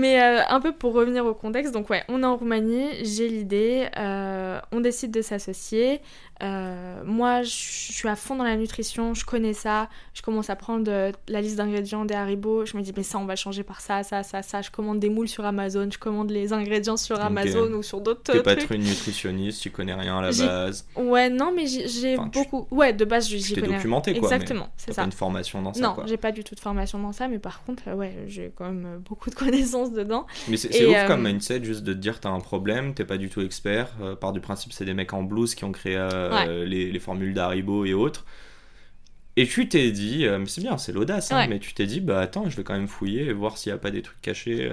[0.00, 3.28] Mais euh, un peu pour revenir au contexte, donc ouais, on est en Roumanie, j'ai
[3.28, 6.00] l'idée, euh, on décide de s'associer.
[6.42, 9.88] Euh, moi, je suis à fond dans la nutrition, je connais ça.
[10.14, 10.90] Je commence à prendre
[11.28, 12.64] la liste d'ingrédients des Haribo.
[12.64, 14.62] Je me dis, mais ça, on va changer par ça, ça, ça, ça.
[14.62, 18.22] Je commande des moules sur Amazon, je commande les ingrédients sur Amazon ou sur d'autres
[18.22, 18.38] trucs.
[18.38, 20.86] Tu pas être une nutritionniste, tu connais rien à la base.
[20.96, 22.66] Ouais, non, mais j'ai beaucoup.
[22.70, 23.74] Ouais, de base, j'y connais.
[23.74, 24.32] documenté, quoi.
[24.32, 25.02] Exactement, c'est ça.
[25.02, 25.80] Pas une formation dans ça.
[25.80, 28.64] Non, j'ai pas du tout de formation dans ça, mais par contre, ouais, j'ai quand
[28.64, 30.26] même beaucoup de connaissances dedans.
[30.48, 33.18] Mais c'est ouf comme euh, mindset, juste de te dire, t'as un problème, t'es pas
[33.18, 33.88] du tout expert.
[34.00, 35.96] Euh, par du principe, c'est des mecs en blouse qui ont créé
[36.32, 38.24] euh, les, les, formules d'Haribo et autres.
[39.36, 42.20] Et tu t'es dit, mais c'est bien, c'est l'audace, hein, mais tu t'es dit, bah
[42.20, 44.68] attends, je vais quand même fouiller et voir s'il n'y a pas des trucs cachés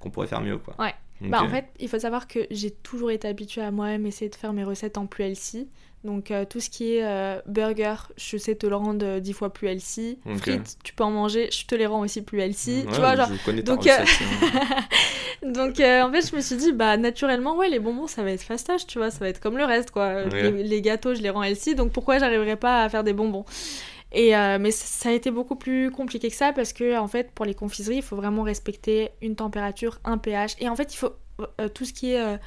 [0.00, 0.58] qu'on pourrait faire mieux.
[0.58, 0.74] Quoi.
[0.78, 0.94] Ouais.
[1.20, 4.34] Bah, en fait, il faut savoir que j'ai toujours été habituée à moi-même essayer de
[4.34, 5.68] faire mes recettes en plus healthy.
[6.04, 9.32] Donc euh, tout ce qui est euh, burger, je sais te le rendre euh, dix
[9.32, 10.18] fois plus healthy.
[10.36, 12.84] Frites, tu peux en manger, je te les rends aussi plus healthy.
[12.92, 13.28] tu vois, genre...
[13.64, 13.84] donc,
[15.42, 18.42] donc en fait, je me suis dit, bah naturellement, ouais, les bonbons, ça va être
[18.42, 20.24] fastoche, tu vois, ça va être comme le reste, quoi.
[20.24, 23.44] Les, gâteaux, je les rends healthy, donc pourquoi j'arriverais pas à faire des bonbons?
[24.12, 27.44] Et mais ça a été beaucoup plus compliqué que ça parce que en fait pour
[27.44, 31.12] les confiseries il faut vraiment respecter une température, un pH et en fait il faut
[31.74, 32.38] tout ce qui est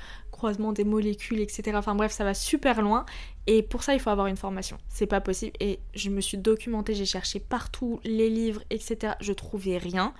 [0.41, 1.73] croisement des molécules, etc.
[1.75, 3.05] Enfin bref, ça va super loin.
[3.47, 4.77] Et pour ça, il faut avoir une formation.
[4.87, 5.53] C'est pas possible.
[5.59, 9.13] Et je me suis documentée, j'ai cherché partout les livres, etc.
[9.19, 10.13] Je trouvais rien.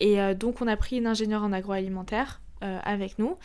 [0.00, 3.36] Et euh, donc, on a pris une ingénieure en agroalimentaire euh, avec nous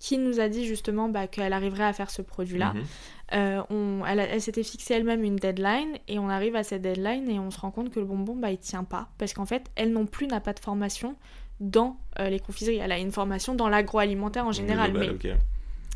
[0.00, 2.74] qui nous a dit justement bah, qu'elle arriverait à faire ce produit-là.
[2.74, 2.84] Mhm.
[3.32, 7.50] Euh, elle, s'était fixée elle-même une deadline et on arrive à cette deadline et on
[7.50, 9.08] se rend compte que le bonbon, bah, il tient pas.
[9.16, 11.16] Parce qu'en fait, elle non plus n'a pas de formation
[11.60, 12.76] dans les confiseries.
[12.76, 14.92] Elle a une formation dans l'agroalimentaire en général.
[14.92, 15.10] mais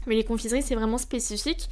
[0.07, 1.69] mais les confiseries, c'est vraiment spécifique.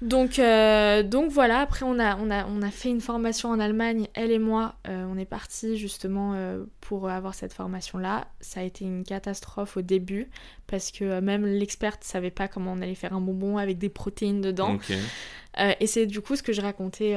[0.00, 3.58] Donc, euh, donc voilà, après on a, on, a, on a fait une formation en
[3.58, 8.28] Allemagne, elle et moi, euh, on est parti justement euh, pour avoir cette formation-là.
[8.40, 10.30] Ça a été une catastrophe au début,
[10.68, 13.88] parce que même l'experte ne savait pas comment on allait faire un bonbon avec des
[13.88, 14.78] protéines dedans.
[15.80, 17.16] et c'est du coup ce que je racontais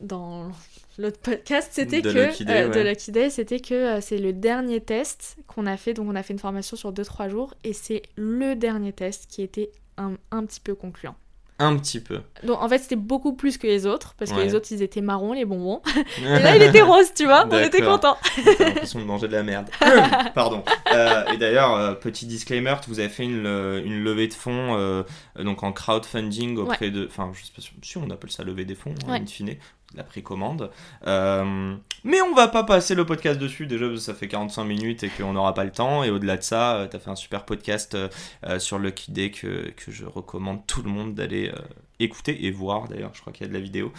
[0.00, 0.50] dans
[0.98, 5.76] l'autre podcast, c'était que de Lucky Day, c'était que c'est le dernier test qu'on a
[5.76, 5.94] fait.
[5.94, 9.42] Donc on a fait une formation sur 2-3 jours et c'est le dernier test qui
[9.42, 11.14] était un, un petit peu concluant.
[11.58, 12.20] Un petit peu.
[12.42, 15.00] Donc en fait, c'était beaucoup plus que les autres, parce que les autres, ils étaient
[15.00, 15.80] marrons, les bonbons.
[16.18, 18.16] et là, il était rose, tu vois, on était contents.
[18.58, 19.68] J'ai l'impression de manger de la merde.
[20.34, 20.64] Pardon.
[20.92, 23.46] Euh, et d'ailleurs, euh, petit disclaimer, vous avez fait une,
[23.84, 25.02] une levée de fonds euh,
[25.38, 27.06] donc en crowdfunding auprès de...
[27.06, 29.56] Enfin, je sais pas si on appelle ça levée des fonds, hein, in fine
[29.94, 30.70] la précommande.
[31.06, 34.64] Euh, mais on va pas passer le podcast dessus, déjà parce que ça fait 45
[34.64, 36.04] minutes et qu'on n'aura pas le temps.
[36.04, 39.30] Et au-delà de ça, euh, tu as fait un super podcast euh, sur Lucky Day
[39.30, 41.52] que, que, je recommande tout le monde d'aller
[41.98, 43.92] écouter et voir d'ailleurs, je crois qu'il y a de la vidéo.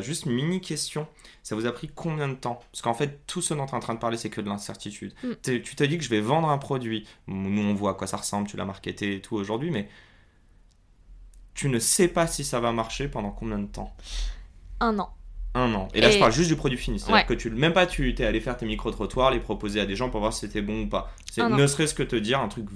[0.00, 1.06] juste mini question,
[1.42, 2.60] ça vous a pris combien de temps?
[2.72, 4.48] Parce qu'en fait, tout ce dont tu es en train de parler, c'est que de
[4.48, 5.12] l'incertitude.
[5.22, 5.32] Mm.
[5.42, 8.16] Tu t'as dit que je vais vendre un produit, nous on voit à quoi ça
[8.16, 9.88] ressemble, tu l'as marketé et tout aujourd'hui, mais
[11.54, 13.94] tu ne sais pas si ça va marcher pendant combien de temps?
[14.80, 15.14] Un an
[15.54, 15.88] un an.
[15.94, 16.98] Et là, je parle juste du produit fini.
[16.98, 19.96] C'est-à-dire que tu, même pas tu t'es allé faire tes micro-trottoirs, les proposer à des
[19.96, 21.12] gens pour voir si c'était bon ou pas.
[21.30, 22.66] C'est ne serait-ce que te dire un truc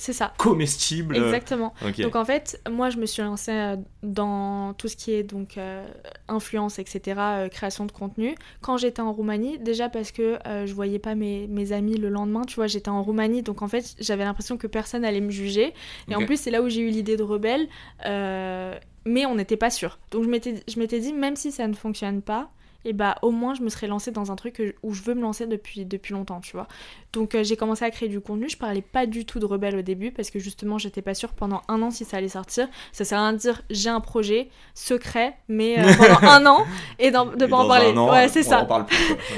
[0.00, 0.32] c'est ça.
[0.38, 1.14] Comestible.
[1.14, 1.74] Exactement.
[1.98, 5.58] Donc en fait, moi je me suis lancée euh, dans tout ce qui est donc
[5.58, 5.86] euh,
[6.26, 8.34] influence, etc., euh, création de contenu.
[8.62, 12.44] Quand j'étais en Roumanie, déjà parce que je voyais pas mes, mes, amis le lendemain,
[12.46, 15.74] tu vois, j'étais en Roumanie, donc en fait j'avais l'impression que personne allait me juger.
[16.08, 17.68] Et en plus c'est là où j'ai eu l'idée de rebelle
[19.04, 19.98] mais on n'était pas sûr.
[20.10, 22.50] Donc je m'étais dit, même si ça ne fonctionne pas,
[22.84, 25.20] et bah au moins je me serais lancée dans un truc où je veux me
[25.20, 26.66] lancer depuis, depuis longtemps, tu vois.
[27.12, 29.76] Donc euh, j'ai commencé à créer du contenu, je parlais pas du tout de rebelle
[29.76, 32.68] au début parce que justement j'étais pas sûre pendant un an si ça allait sortir.
[32.92, 36.66] Ça sert à rien de dire j'ai un projet secret, mais euh, pendant un an
[36.98, 37.92] et de pas en parler.
[37.92, 38.66] ouais, c'est ça.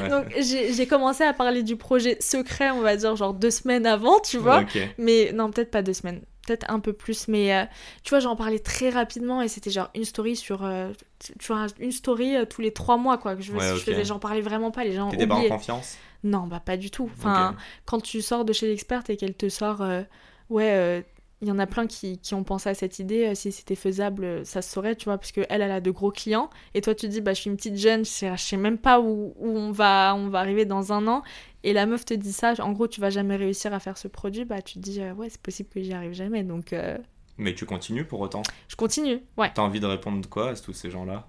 [0.09, 4.21] Donc j'ai commencé à parler du projet secret, on va dire genre deux semaines avant,
[4.21, 4.65] tu vois.
[4.99, 7.65] Mais non, peut-être pas deux semaines peut-être un peu plus, mais euh,
[8.03, 10.91] tu vois, j'en parlais très rapidement et c'était genre une story sur, euh,
[11.39, 13.37] tu vois, une story euh, tous les trois mois, quoi.
[13.37, 15.11] Que je, faisais, j'en parlais vraiment pas, les gens.
[15.11, 15.97] T'étais pas en confiance?
[16.25, 17.11] Non, bah pas du tout.
[17.19, 19.83] Enfin, quand tu sors de chez l'expert et qu'elle te sort,
[20.51, 21.05] ouais,
[21.43, 23.27] il y en a plein qui, qui, ont pensé à cette idée.
[23.27, 26.13] Euh, si c'était faisable, ça se saurait, tu vois, parce qu'elle, elle a de gros
[26.13, 26.49] clients.
[26.75, 28.79] Et toi, tu dis, bah, je suis une petite jeune, je sais, je sais même
[28.79, 31.23] pas où, où, on, va, on va arriver dans un an.
[31.65, 34.09] Et la meuf te dit ça, en gros, tu vas jamais réussir à faire ce
[34.09, 34.45] produit.
[34.45, 36.45] Bah, tu te dis, ouais, c'est possible que j'y arrive jamais.
[36.45, 36.75] Donc.
[37.39, 38.43] Mais tu continues pour autant?
[38.69, 39.51] Je continue, ouais.
[39.55, 41.29] T'as envie de répondre quoi à tous ces gens-là?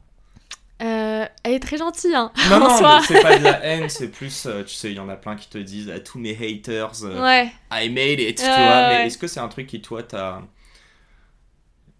[0.83, 2.31] Euh, elle est très gentille, hein.
[2.49, 5.07] Non, non, c'est pas de la haine, c'est plus, euh, tu sais, il y en
[5.07, 7.51] a plein qui te disent à tous mes haters, euh, ouais.
[7.71, 8.89] I made it, tu vois.
[8.89, 10.41] Mais est-ce que c'est un truc qui, toi, t'as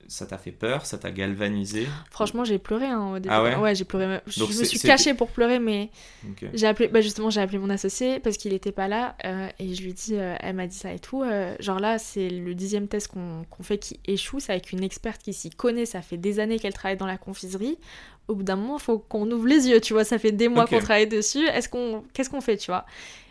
[0.08, 3.30] ça t'a fait peur, ça t'a galvanisé Franchement, j'ai pleuré hein, au début.
[3.34, 4.20] Ah ouais, j'ai pleuré.
[4.28, 5.90] Je, me suis cachée pour pleurer, mais
[6.54, 9.74] j'ai appelé, bah justement, j'ai appelé mon associé parce qu'il était pas là euh, et
[9.74, 11.24] je lui dis, euh, elle m'a dit ça et tout.
[11.24, 15.22] Euh, genre là, c'est le dixième test qu'on fait qui échoue, c'est avec une experte
[15.22, 17.78] qui s'y connaît, ça fait des années qu'elle travaille dans la confiserie.
[18.28, 20.48] Au bout d'un moment, il faut qu'on ouvre les yeux, tu vois, ça fait des
[20.48, 21.46] mois qu'on travaille dessus.
[21.46, 22.86] Est-ce qu'on, qu'est-ce qu'on fait, tu vois?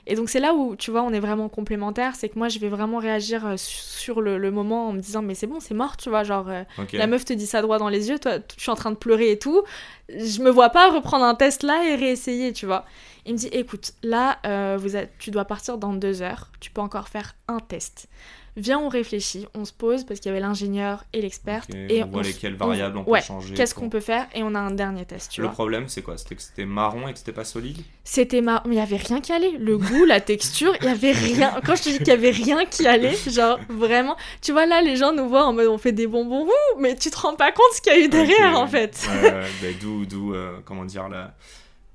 [0.06, 2.58] Et donc c'est là où, tu vois, on est vraiment complémentaires, c'est que moi je
[2.58, 5.96] vais vraiment réagir euh, sur le, moment en me disant mais c'est bon, c'est mort,
[5.96, 8.60] tu vois, genre euh, la meuf te dit ça droit dans les yeux, toi je
[8.60, 9.62] suis en train de pleurer et tout,
[10.08, 12.84] je me vois pas reprendre un test là et réessayer, tu vois.
[13.26, 14.90] Il me dit écoute, là euh, vous
[15.20, 18.08] tu dois partir dans deux heures, tu peux encore faire un test
[18.56, 21.64] viens, on réfléchit, on se pose parce qu'il y avait l'ingénieur et l'expert.
[21.72, 23.54] et on voit lesquelles variables on, peut changer.
[23.54, 25.30] Qu'est-ce qu'on peut faire Et on a un dernier test.
[25.30, 26.18] Tu le problème, c'est quoi?
[26.18, 27.78] C'était que c'était marron et que c'était pas solide?
[28.04, 29.56] C'était marron, mais il y avait rien qui allait.
[29.58, 31.60] Le goût, la texture, il y avait rien.
[31.64, 34.16] Quand je te dis qu'il y avait rien qui allait, genre vraiment.
[34.40, 36.46] Tu vois, là, les gens nous voient en mode on fait des bonbons,
[36.78, 39.08] mais tu te rends pas compte ce qu'il y a eu derrière en fait.
[39.22, 41.34] Ouais, d'où, d'où, euh, comment dire, la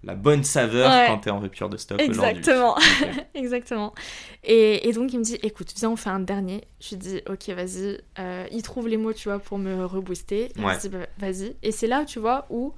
[0.07, 2.75] la bonne saveur quand t'es en rupture de stock Exactement.
[3.36, 3.94] Exactement.
[4.45, 6.63] Et, et, donc il me dit écoute, viens, on fait un dernier.
[6.80, 8.00] Je lui dis ok, vas-y.
[8.18, 10.50] Euh, il trouve les mots, tu vois, pour me rebooster.
[10.56, 11.57] Il me dit bah, vas-y.
[11.62, 12.74] Et c'est là, tu vois, où.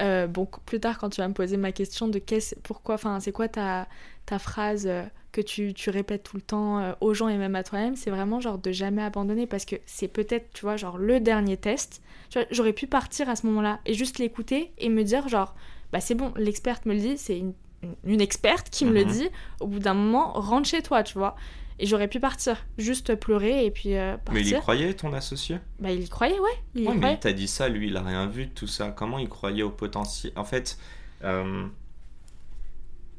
[0.00, 3.20] Euh, bon, plus tard, quand tu vas me poser ma question de qu'est-ce, pourquoi, enfin,
[3.20, 3.86] c'est quoi ta,
[4.26, 7.62] ta phrase euh, que tu, tu, répètes tout le temps aux gens et même à
[7.62, 11.20] toi-même, c'est vraiment genre de jamais abandonner parce que c'est peut-être, tu vois, genre le
[11.20, 12.02] dernier test.
[12.28, 15.54] Tu vois, j'aurais pu partir à ce moment-là et juste l'écouter et me dire genre,
[15.94, 17.54] bah c'est bon, l'experte me le dit, c'est une,
[18.02, 19.12] une, experte qui me le mhm.
[19.12, 19.28] dit,
[19.60, 21.36] au bout d'un moment, rentre chez toi, tu vois.
[21.78, 24.32] Et j'aurais pu partir, juste pleurer et puis euh, partir.
[24.34, 25.60] Mais il y croyait, ton associé?
[25.78, 26.50] Bah il y croyait, ouais.
[26.74, 28.90] Il mais il t'a dit ça, lui, il a rien vu de tout ça.
[28.90, 30.32] Comment il croyait au potentiel?
[30.34, 30.78] En fait,
[31.22, 31.64] euh,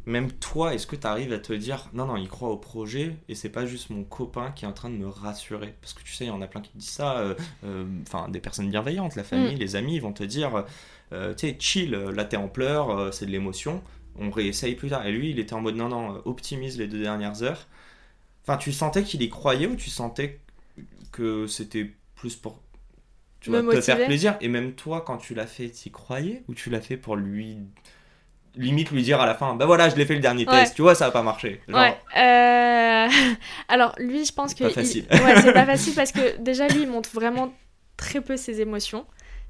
[0.06, 3.16] même toi, est-ce que tu arrives à te dire, non, non, il croit au projet
[3.30, 5.75] et c'est pas juste mon copain qui est en train de me rassurer?
[5.80, 8.42] Parce que tu sais, il y en a plein qui disent ça, euh, enfin, des
[8.42, 9.60] personnes bienveillantes, la famille, mm.
[9.60, 10.66] les amis, ils vont te dire
[11.13, 13.83] euh, tu sais, chill, là t'es en pleurs, euh, c'est de l'émotion,
[14.19, 15.05] on réessaye plus tard.
[15.05, 17.67] Et lui, il était en mode non, non, optimise les deux dernières heures.
[18.43, 20.39] Enfin, tu sentais qu'il y croyait ou tu sentais
[21.11, 22.61] que c'était plus pour
[23.39, 24.37] tu vois, te faire plaisir.
[24.41, 27.15] Et même toi, quand tu l'as fait, tu y croyais ou tu l'as fait pour
[27.15, 27.57] lui
[28.57, 30.81] limite lui dire à la fin bah voilà je l'ai fait le dernier test tu
[30.81, 31.61] vois ça va pas marché.
[31.67, 33.07] Ouais euh,
[33.67, 35.05] alors lui je pense que pas facile.
[35.11, 37.53] ouais c'est pas facile parce que déjà lui il montre vraiment
[37.97, 39.05] très peu ses émotions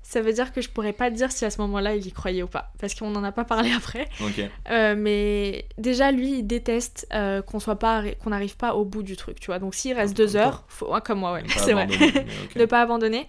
[0.07, 2.43] ça veut dire que je pourrais pas dire si à ce moment-là il y croyait
[2.43, 4.07] ou pas, parce qu'on n'en a pas parlé après.
[4.69, 9.01] Euh, mais déjà lui il déteste euh, qu'on soit pas, qu'on n'arrive pas au bout
[9.01, 9.57] du truc, tu vois.
[9.57, 10.93] Donc s'il reste deux heures, faut...
[11.03, 11.87] comme moi, ouais, c'est vrai,
[12.55, 13.25] ne pas abandonner.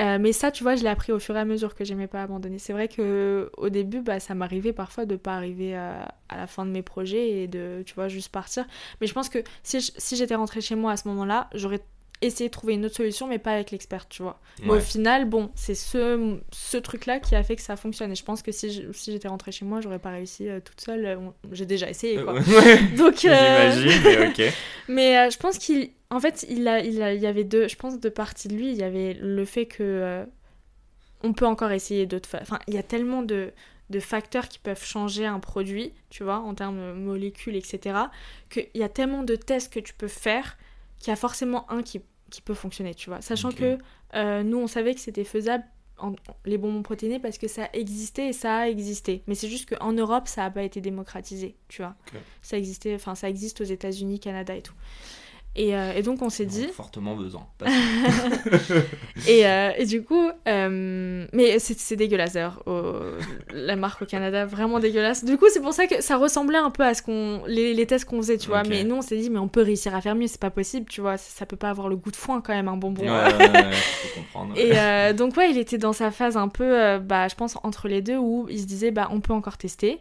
[0.00, 2.06] Euh, mais ça, tu vois, je l'ai appris au fur et à mesure que j'aimais
[2.06, 2.58] pas abandonner.
[2.58, 6.66] C'est vrai que au début, bah, ça m'arrivait parfois de pas arriver à, la fin
[6.66, 8.66] de mes projets et de, tu vois, juste partir.
[9.00, 11.80] Mais je pense que si j'étais rentrée chez moi à ce moment-là, j'aurais
[12.22, 14.40] essayer de trouver une autre solution, mais pas avec l'expert, tu vois.
[14.62, 18.12] Mais au final, bon, c'est ce, ce truc-là qui a fait que ça fonctionne.
[18.12, 21.04] Et je pense que si, j'étais rentrée chez moi, j'aurais pas réussi euh, toute seule.
[21.04, 21.16] Euh,
[21.52, 22.34] j'ai déjà essayé, quoi.
[22.96, 24.54] Donc, euh, J'imagine, mais ok.
[24.88, 25.90] mais je pense qu'il...
[26.10, 27.68] En fait, il, a, il, a, il y avait deux...
[27.68, 28.70] Je pense deux parties de lui.
[28.70, 30.24] Il y avait le fait que...
[31.22, 32.28] on peut encore essayer d'autres...
[32.40, 33.52] Enfin, il y a tellement de
[33.88, 37.96] de facteurs qui peuvent changer un produit, tu vois, en termes de molécules, etc.,
[38.50, 40.56] qu'il y a tellement de tests que tu peux faire
[40.98, 42.00] qu'il y a forcément un qui,
[42.30, 43.20] qui, peut fonctionner, tu vois.
[43.20, 43.78] Sachant que
[44.14, 45.64] euh, nous, on savait que c'était faisable
[45.98, 49.22] en, les bonbons protéinés parce que ça existait et ça a existé.
[49.26, 51.94] Mais c'est juste qu'en Europe, ça n'a pas été démocratisé, tu vois.
[52.42, 54.74] Ça existait, enfin, ça existe aux États-Unis, Canada et tout.
[55.58, 56.66] Euh, et, donc on s'est dit.
[56.68, 57.46] Fortement besoin.
[59.28, 62.62] et, euh, et, du coup, euh, mais c'est dégueulasse d'ailleurs,
[63.52, 65.24] la marque au Canada, vraiment dégueulasse.
[65.24, 67.86] Du coup, c'est pour ça que ça ressemblait un peu à ce qu'on les, les,
[67.86, 68.62] tests qu'on faisait, tu vois.
[68.64, 70.86] Mais nous, on s'est dit, mais on peut réussir à faire mieux, c'est pas possible,
[70.88, 71.16] tu vois.
[71.16, 73.02] Ça, peut pas avoir le goût de foin quand même, un bonbon.
[73.02, 74.54] Ouais, ouais, faut comprendre.
[74.56, 78.02] Et donc, ouais, il était dans sa phase un peu, bah, je pense, entre les
[78.02, 80.00] deux où il se disait, bah, on peut encore tester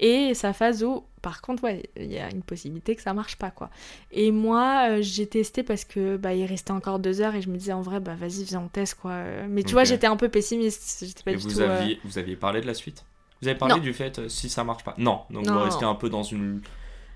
[0.00, 3.36] et sa phase où par contre ouais il y a une possibilité que ça marche
[3.36, 3.70] pas quoi.
[4.12, 7.48] Et moi euh, j'ai testé parce que bah il restait encore deux heures et je
[7.48, 9.22] me disais en vrai bah vas-y viens on teste quoi.
[9.48, 11.04] Mais tu vois j'étais un peu pessimiste.
[11.04, 13.04] J'étais pas et vous euh, aviez vous aviez parlé de la suite?
[13.42, 14.94] Vous avez parlé du fait euh, si ça marche pas?
[14.98, 15.22] Non.
[15.30, 16.62] Donc vous restez un peu dans une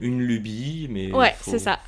[0.01, 1.79] une lubie mais ouais c'est ça.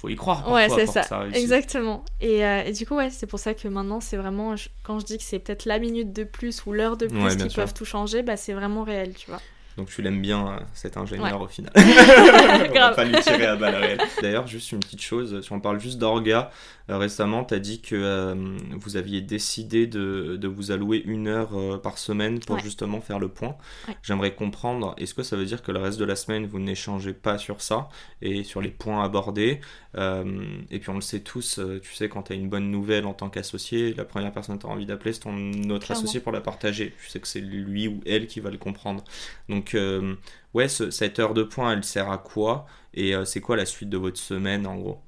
[0.00, 0.50] faut y croire.
[0.50, 1.26] Ouais, c'est ça.
[1.32, 2.04] Exactement.
[2.20, 5.06] Et, euh, et, du coup, ouais, c'est pour ça que maintenant, c'est vraiment, quand je
[5.06, 7.84] dis que c'est peut-être la minute de plus ou l'heure de plus qui peuvent tout
[7.84, 9.40] changer, bah, c'est vraiment réel, tu vois.
[9.76, 11.72] Donc tu l'aimes bien, euh, cet ingénieur au final.
[11.76, 14.00] on va pas lui tirer à balles réelles.
[14.22, 16.50] D'ailleurs, juste une petite chose, si on parle juste d'orga,
[16.90, 18.34] euh, récemment, tu as dit que euh,
[18.72, 23.28] vous aviez décidé de, de, vous allouer une heure par semaine pour justement faire le
[23.28, 23.56] point.
[24.02, 27.12] J'aimerais comprendre, est-ce que ça veut dire que le reste de la semaine, vous n'échangez
[27.12, 27.88] pas sur ça
[28.22, 29.60] et sur les points abordés?
[29.96, 33.14] Et puis on le sait tous, tu sais, quand tu as une bonne nouvelle en
[33.14, 36.32] tant qu'associé, la première personne que tu as envie d'appeler, c'est ton autre associé pour
[36.32, 36.94] la partager.
[37.02, 39.04] Tu sais que c'est lui ou elle qui va le comprendre.
[39.48, 40.16] Donc donc, euh,
[40.54, 42.66] ouais, cette heure de point, elle sert à quoi?
[42.94, 45.03] Et euh, c'est quoi la suite de votre semaine en gros?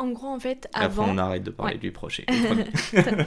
[0.00, 1.02] En gros, en fait, avant.
[1.02, 2.24] Après, on arrête de parler du projet.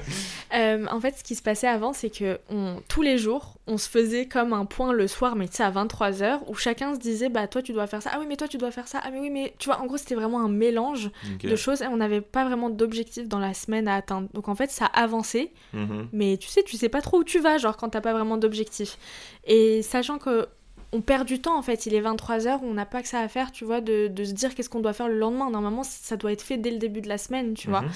[0.54, 3.80] Euh, en fait, ce qui se passait avant, c'est que on, tous les jours, on
[3.80, 7.00] se faisait comme un point le soir, mais tu sais, à 23h, où chacun se
[7.00, 8.12] disait, bah, toi, tu dois faire ça.
[8.14, 9.00] Ah oui, mais toi, tu dois faire ça.
[9.04, 11.10] Ah, mais oui, mais tu vois, en gros, c'était vraiment un mélange
[11.42, 14.28] de choses et on n'avait pas vraiment d'objectif dans la semaine à atteindre.
[14.36, 16.10] Donc, en fait, ça avançait, mhm.
[16.12, 18.38] mais tu sais, tu sais pas trop où tu vas, genre, quand t'as pas vraiment
[18.38, 19.00] d'objectif.
[19.46, 20.48] Et sachant que
[20.94, 21.86] on perd du temps en fait.
[21.86, 24.56] Il est 23h, on n'a pas que ça à faire, tu vois, de, se dire
[24.56, 25.50] qu'est-ce qu'on doit faire le lendemain.
[25.50, 27.82] Normalement, ça doit être fait dès le début de la semaine, tu vois.
[27.82, 27.92] Mhm.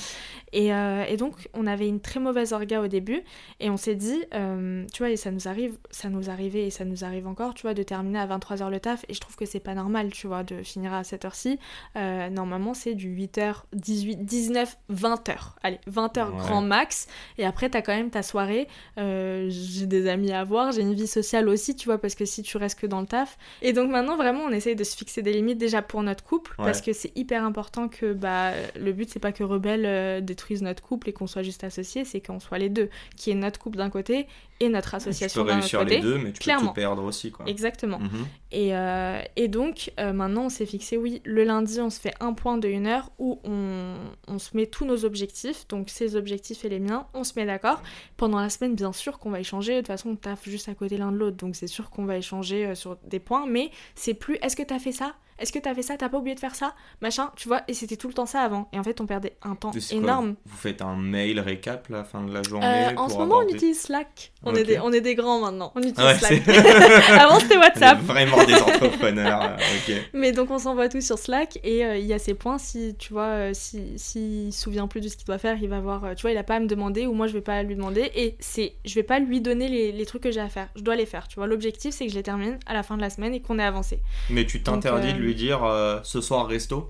[0.55, 3.21] Euh, et, donc, on avait une très mauvaise orga au début
[3.59, 6.69] et on s'est dit, euh, tu vois, et ça nous arrive, ça nous arrivait et
[6.71, 9.05] ça nous arrive encore, tu vois, de terminer à 23h le taf.
[9.09, 11.59] Et je trouve que c'est pas normal, tu vois, de finir à cette heure-ci.
[11.95, 15.35] Euh, normalement, c'est du 8h, 18, 19, 20h.
[15.61, 17.07] Allez, 20h grand max.
[17.37, 18.67] Et après, t'as quand même ta soirée.
[18.97, 22.41] j'ai des amis à voir, j'ai une vie sociale aussi, tu vois, parce que si
[22.41, 23.37] tu restes que dans le taf.
[23.61, 26.53] Et donc maintenant, vraiment, on essaye de se fixer des limites déjà pour notre couple,
[26.57, 30.61] parce que c'est hyper important que bah, le but, c'est pas que Rebelle euh, détruise
[30.61, 33.59] notre couple et qu'on soit juste associés, c'est qu'on soit les deux, qui est notre
[33.59, 34.27] couple d'un côté
[34.59, 35.95] et notre association d'un autre côté.
[35.97, 36.69] les deux, mais tu Clairement.
[36.69, 37.31] peux perdre aussi.
[37.31, 37.45] Quoi.
[37.47, 37.99] Exactement.
[37.99, 38.25] Mhm.
[38.51, 42.13] et, euh, et, donc, euh, maintenant, on s'est fixé, oui, le lundi, on se fait
[42.19, 43.95] un point de une heure où on,
[44.27, 47.45] on se met tous nos objectifs, donc ses objectifs et les miens, on se met
[47.45, 47.81] d'accord.
[48.17, 50.73] Pendant la semaine, bien sûr qu'on va échanger, de toute façon, on taffe juste à
[50.73, 54.13] côté l'un de l'autre, donc c'est sûr qu'on va échanger sur des points, mais c'est
[54.13, 55.13] plus est-ce que t'as fait ça?
[55.39, 55.97] Est-ce que t'as fait ça?
[55.97, 56.73] T'as pas oublié de faire ça?
[57.01, 58.69] Machin, tu vois, et c'était tout le temps ça avant.
[58.73, 60.35] Et en fait, on perdait un temps énorme.
[60.45, 63.47] vous faites un mail récap la fin de la journée euh, En ce moment, on
[63.47, 64.31] utilise Slack.
[64.43, 65.71] On, est des, on est des grands maintenant.
[65.75, 66.47] On utilise Slack.
[67.19, 67.99] avant, c'était WhatsApp.
[68.01, 69.57] vraiment des entrepreneurs.
[69.57, 69.95] ok.
[70.13, 72.57] Mais donc, on s'envoie tout sur Slack et euh, il y a ces points.
[72.57, 75.69] Si tu vois, euh, s'il si, se souvient plus de ce qu'il doit faire, il
[75.69, 76.15] va voir.
[76.15, 77.75] tu vois, il a pas à me demander ou moi, je vais pas à lui
[77.75, 78.11] demander.
[78.15, 80.69] Et c'est, je vais pas lui donner les, les trucs que j'ai à faire.
[80.75, 81.27] Je dois les faire.
[81.27, 83.41] Tu vois, l'objectif, c'est que je les termine à la fin de la semaine et
[83.41, 83.99] qu'on ait avancé.
[84.29, 86.89] Mais tu t'interdis de lui dire euh, ce soir resto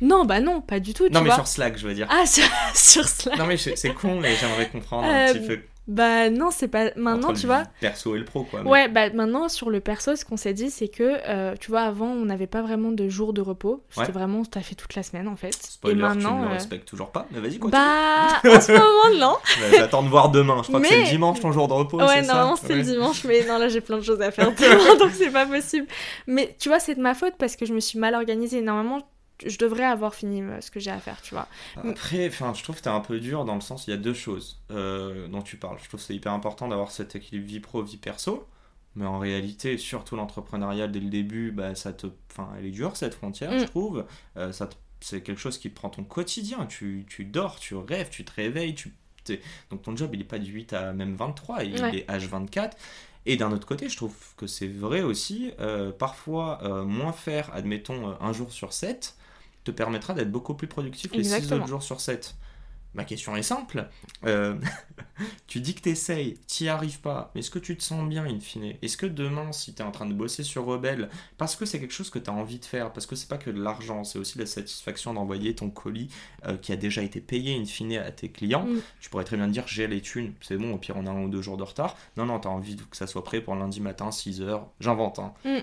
[0.00, 1.08] non, bah non, pas du tout.
[1.08, 2.06] non, mais sur Slack, je veux dire.
[2.08, 2.24] Ah,
[2.74, 3.36] sur, Slack.
[3.36, 5.62] Non, mais c'est con, mais j'aimerais comprendre un petit euh, peu.
[5.88, 7.60] Bah non, c'est pas maintenant, tu vois.
[7.60, 8.62] Le perso et le pro, quoi.
[8.62, 11.80] Ouais, bah maintenant sur le perso, ce qu'on s'est dit, c'est que euh, tu vois,
[11.80, 13.82] avant, on n'avait pas vraiment de jours de repos.
[13.88, 15.54] C'était vraiment, t'as fait toute la semaine en fait.
[15.54, 17.26] Spoiler, et maintenant, tu ne le respectes toujours pas.
[17.30, 17.80] Mais vas-y, continue.
[17.80, 19.36] Bah, en ce moment, non.
[19.76, 20.62] J'attends de voir demain.
[20.62, 21.98] Je crois que c'est le dimanche ton jour de repos.
[21.98, 24.52] Ouais, non, c'est le dimanche, mais non, là j'ai plein de choses à faire
[24.98, 25.86] donc c'est pas possible.
[26.26, 28.60] Mais tu vois, c'est de ma faute parce que je me suis mal organisée.
[28.60, 29.00] Normalement,
[29.46, 31.46] je devrais avoir fini euh, ce que j'ai à faire, tu vois.
[31.76, 33.96] Après, enfin, je trouve que t'es un peu dur dans le sens, il y a
[33.96, 35.78] deux choses euh, dont tu parles.
[35.82, 38.46] Je trouve que c'est hyper important d'avoir cet équilibre vie pro, vie perso.
[38.96, 42.96] Mais en réalité, surtout l'entrepreneuriat dès le début, bah, ça te, enfin, elle est dure
[42.96, 43.68] cette frontière, je mm.
[43.68, 44.06] trouve.
[44.36, 44.68] Euh, ça
[45.00, 46.66] c'est quelque chose qui te prend ton quotidien.
[46.66, 48.92] Tu, tu, dors, tu rêves, tu te réveilles, tu
[49.70, 52.70] donc ton job il est pas de 8 à même 23, il est H24.
[53.26, 55.52] Et d'un autre côté, je trouve que c'est vrai aussi,
[55.98, 59.17] parfois moins faire, admettons, un jour sur 7,
[59.68, 62.34] te permettra d'être beaucoup plus productif les 6 autres jours sur 7.
[62.94, 63.86] Ma question est simple.
[64.24, 64.56] Euh,
[65.46, 68.08] tu dis que tu essayes, tu n'y arrives pas, mais est-ce que tu te sens
[68.08, 68.74] bien in fine?
[68.80, 71.80] Est-ce que demain, si tu es en train de bosser sur Rebelle, parce que c'est
[71.80, 74.04] quelque chose que tu as envie de faire, parce que c'est pas que de l'argent,
[74.04, 76.08] c'est aussi la satisfaction d'envoyer ton colis
[76.46, 78.80] euh, qui a déjà été payé in fine à tes clients, mm.
[79.00, 81.22] tu pourrais très bien dire j'ai les thunes, c'est bon, au pire on a un
[81.22, 81.94] ou deux jours de retard.
[82.16, 85.18] Non, non, tu as envie que ça soit prêt pour lundi matin, 6h, j'invente.
[85.18, 85.34] Hein.
[85.44, 85.58] Mm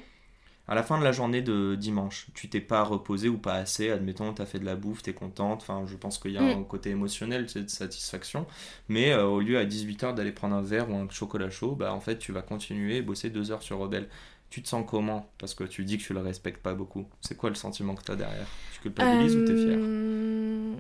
[0.67, 3.91] à la fin de la journée de dimanche, tu t'es pas reposé ou pas assez,
[3.91, 6.38] admettons, tu as fait de la bouffe, tu es contente, enfin, je pense qu'il y
[6.38, 6.60] a mm.
[6.60, 8.48] un côté émotionnel, de satisfaction,
[8.89, 11.93] mais euh, au lieu à 18h d'aller prendre un verre ou un chocolat chaud, bah
[11.93, 14.10] en fait, tu vas continuer et bosser deux heures sur Rebelle.
[14.50, 15.29] Tu te sens comment?
[15.38, 17.07] Parce que tu dis que tu le respectes pas beaucoup.
[17.22, 18.48] C'est quoi le sentiment que tu as derrière?
[18.74, 20.75] Tu culpabilises ou ou t'es fier euh,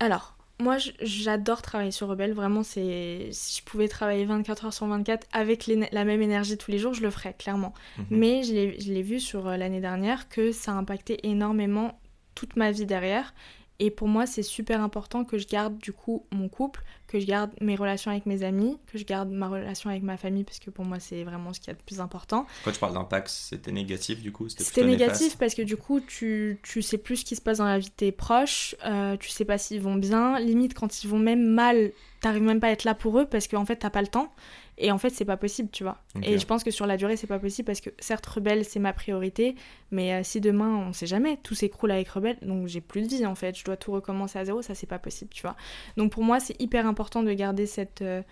[0.00, 2.32] Alors, moi, j'adore travailler sur Rebelle.
[2.32, 6.70] Vraiment, c'est si je pouvais travailler 24 heures sur 24 avec la même énergie tous
[6.70, 7.74] les jours, je le ferais, clairement.
[7.98, 8.06] Mhm.
[8.10, 12.00] Mais je l'ai vu sur euh, l'année dernière que ça a impacté énormément
[12.34, 13.34] toute ma vie derrière.
[13.80, 17.26] Et pour moi, c'est super important que je garde du coup mon couple, que je
[17.26, 20.58] garde mes relations avec mes amis, que je garde ma relation avec ma famille, parce
[20.58, 22.46] que pour moi, c'est vraiment ce qui est le plus important.
[22.64, 26.58] Quand tu parles d'impact, c'était négatif du coup C'était négatif parce que du coup, tu,
[26.62, 29.28] tu sais plus ce qui se passe dans la vie de tes proches, euh, tu
[29.28, 30.38] sais pas s'ils vont bien.
[30.38, 33.48] Limite, quand ils vont même mal, t'arrives même pas à être là pour eux parce
[33.48, 34.32] qu'en en fait, t'as pas le temps.
[34.76, 35.98] Et en fait, c'est pas possible, tu vois.
[36.22, 38.80] Et je pense que sur la durée, c'est pas possible parce que certes, Rebelle, c'est
[38.80, 39.54] ma priorité,
[39.92, 43.06] mais euh, si demain, on sait jamais, tout s'écroule avec Rebelle, donc j'ai plus de
[43.06, 45.54] vie en fait, je dois tout recommencer à zéro, ça c'est pas possible, tu vois.
[45.96, 48.22] Donc pour moi, c'est hyper important de garder cette, euh,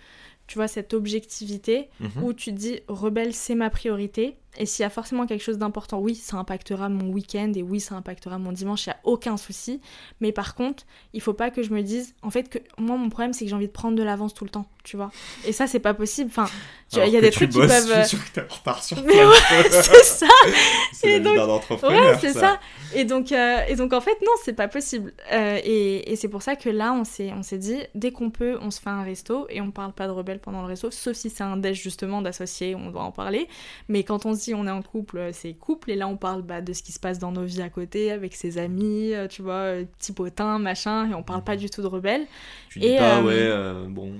[0.47, 2.23] tu vois, cette objectivité mhm.
[2.23, 4.37] où tu dis Rebelle, c'est ma priorité.
[4.57, 7.79] Et s'il y a forcément quelque chose d'important, oui, ça impactera mon week-end et oui,
[7.79, 9.81] ça impactera mon dimanche, il n'y a aucun souci.
[10.21, 10.83] Mais par contre,
[11.13, 13.49] il faut pas que je me dise, en fait, que moi, mon problème, c'est que
[13.49, 15.11] j'ai envie de prendre de l'avance tout le temps, tu vois.
[15.45, 16.29] Et ça, c'est pas possible.
[16.29, 16.45] Enfin,
[16.91, 17.93] il y a des trucs qui peuvent.
[17.95, 19.35] Je suis sûr que retard sur Mais ouais,
[19.69, 20.27] c'est ça.
[20.93, 22.59] c'est Ouais, c'est ça.
[22.95, 25.13] Et donc, euh, et donc, en fait, non, c'est pas possible.
[25.31, 28.69] Euh, et, et c'est pour ça que là, on s'est, dit, dès qu'on peut, on
[28.69, 31.29] se fait un resto et on parle pas de rebelle pendant le resto, sauf si
[31.29, 33.47] c'est un déj justement d'associés, on doit en parler.
[33.87, 35.91] Mais quand on se on est en couple, euh, c'est couple.
[35.91, 38.11] Et là, on parle bah, de ce qui se passe dans nos vies à côté,
[38.11, 41.09] avec ses amis, euh, tu vois, euh, petit potin, machin.
[41.09, 42.25] Et on parle pas du tout de rebelle.
[42.69, 43.49] Tu dis pas, ouais,
[43.87, 44.13] bon,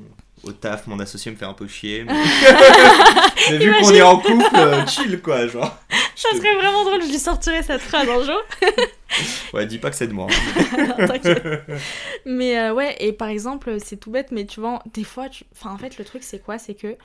[0.43, 2.03] au taf, mon associé me fait un peu chier.
[2.03, 2.13] Mais,
[3.57, 4.45] vu qu'on est en couple,
[4.87, 5.77] chill quoi, genre.
[6.15, 8.41] Ça serait vraiment drôle, je lui sortirais cette phrase un jour.
[9.53, 10.27] ouais, dis pas que c'est de moi.
[12.25, 15.45] mais ouais, et par exemple, c'est tout bête, mais tu vois, des fois, tu...
[15.53, 16.57] enfin, en fait, le truc, c'est quoi?
[16.57, 16.97] C'est que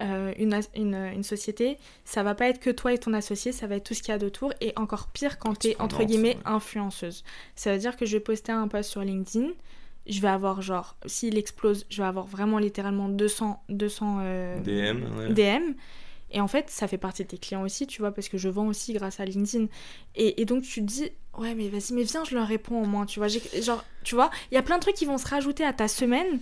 [0.00, 3.68] euh, une, une, une, société, ça va pas être que toi et ton associé, ça
[3.68, 6.02] va être tout ce qu'il y a autour, et encore pire quand tu es entre
[6.02, 7.22] guillemets influenceuse.
[7.54, 9.50] Ça veut dire que je vais poster un post sur LinkedIn,
[10.06, 14.18] je vais avoir genre, s'il explose, je vais avoir vraiment littéralement 200, 200
[14.64, 15.74] DM, DM.
[16.34, 18.48] Et en fait, ça fait partie de tes clients aussi, tu vois, parce que je
[18.48, 19.68] vends aussi grâce à LinkedIn.
[20.16, 23.06] Et, donc, tu te dis, ouais, mais vas-y, mais viens, je leur réponds au moins,
[23.06, 23.28] tu vois.
[23.28, 25.86] Genre, tu vois, il y a plein de trucs qui vont se rajouter à ta
[25.86, 26.40] semaine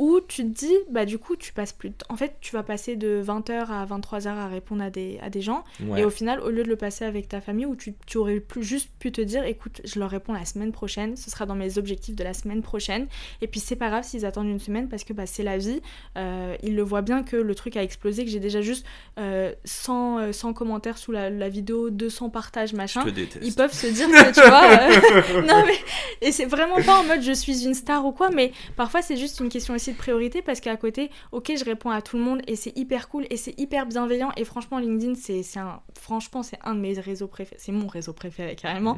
[0.00, 2.06] où tu te dis, bah du coup, tu passes plus de temps.
[2.08, 5.42] En fait, tu vas passer de 20h à 23h à répondre à des, à des
[5.42, 5.62] gens.
[5.94, 8.40] Et au final, au lieu de le passer avec ta famille, où tu, tu, aurais
[8.40, 11.54] plus juste pu te dire, écoute, je leur réponds la semaine prochaine, ce sera dans
[11.54, 13.08] mes objectifs de la semaine prochaine.
[13.42, 15.82] Et puis c'est pas grave s'ils attendent une semaine parce que bah, c'est la vie.
[16.16, 19.20] Euh, ils le voient bien que le truc a explosé, que j'ai déjà juste 100,
[19.22, 23.04] euh, 100, euh, commentaires sous la, la, vidéo, 200 partages, machin.
[23.42, 25.42] Ils peuvent se dire que, tu vois.
[25.42, 25.76] non mais.
[26.22, 29.18] Et c'est vraiment pas en mode je suis une star ou quoi, mais parfois c'est
[29.18, 32.22] juste une question aussi de priorité parce qu'à côté, ok, je réponds à tout le
[32.22, 34.32] monde et c'est hyper cool et c'est hyper bienveillant.
[34.36, 37.60] Et franchement, LinkedIn, c'est un, franchement, c'est un de mes réseaux préférés.
[37.60, 38.96] C'est mon réseau préféré carrément.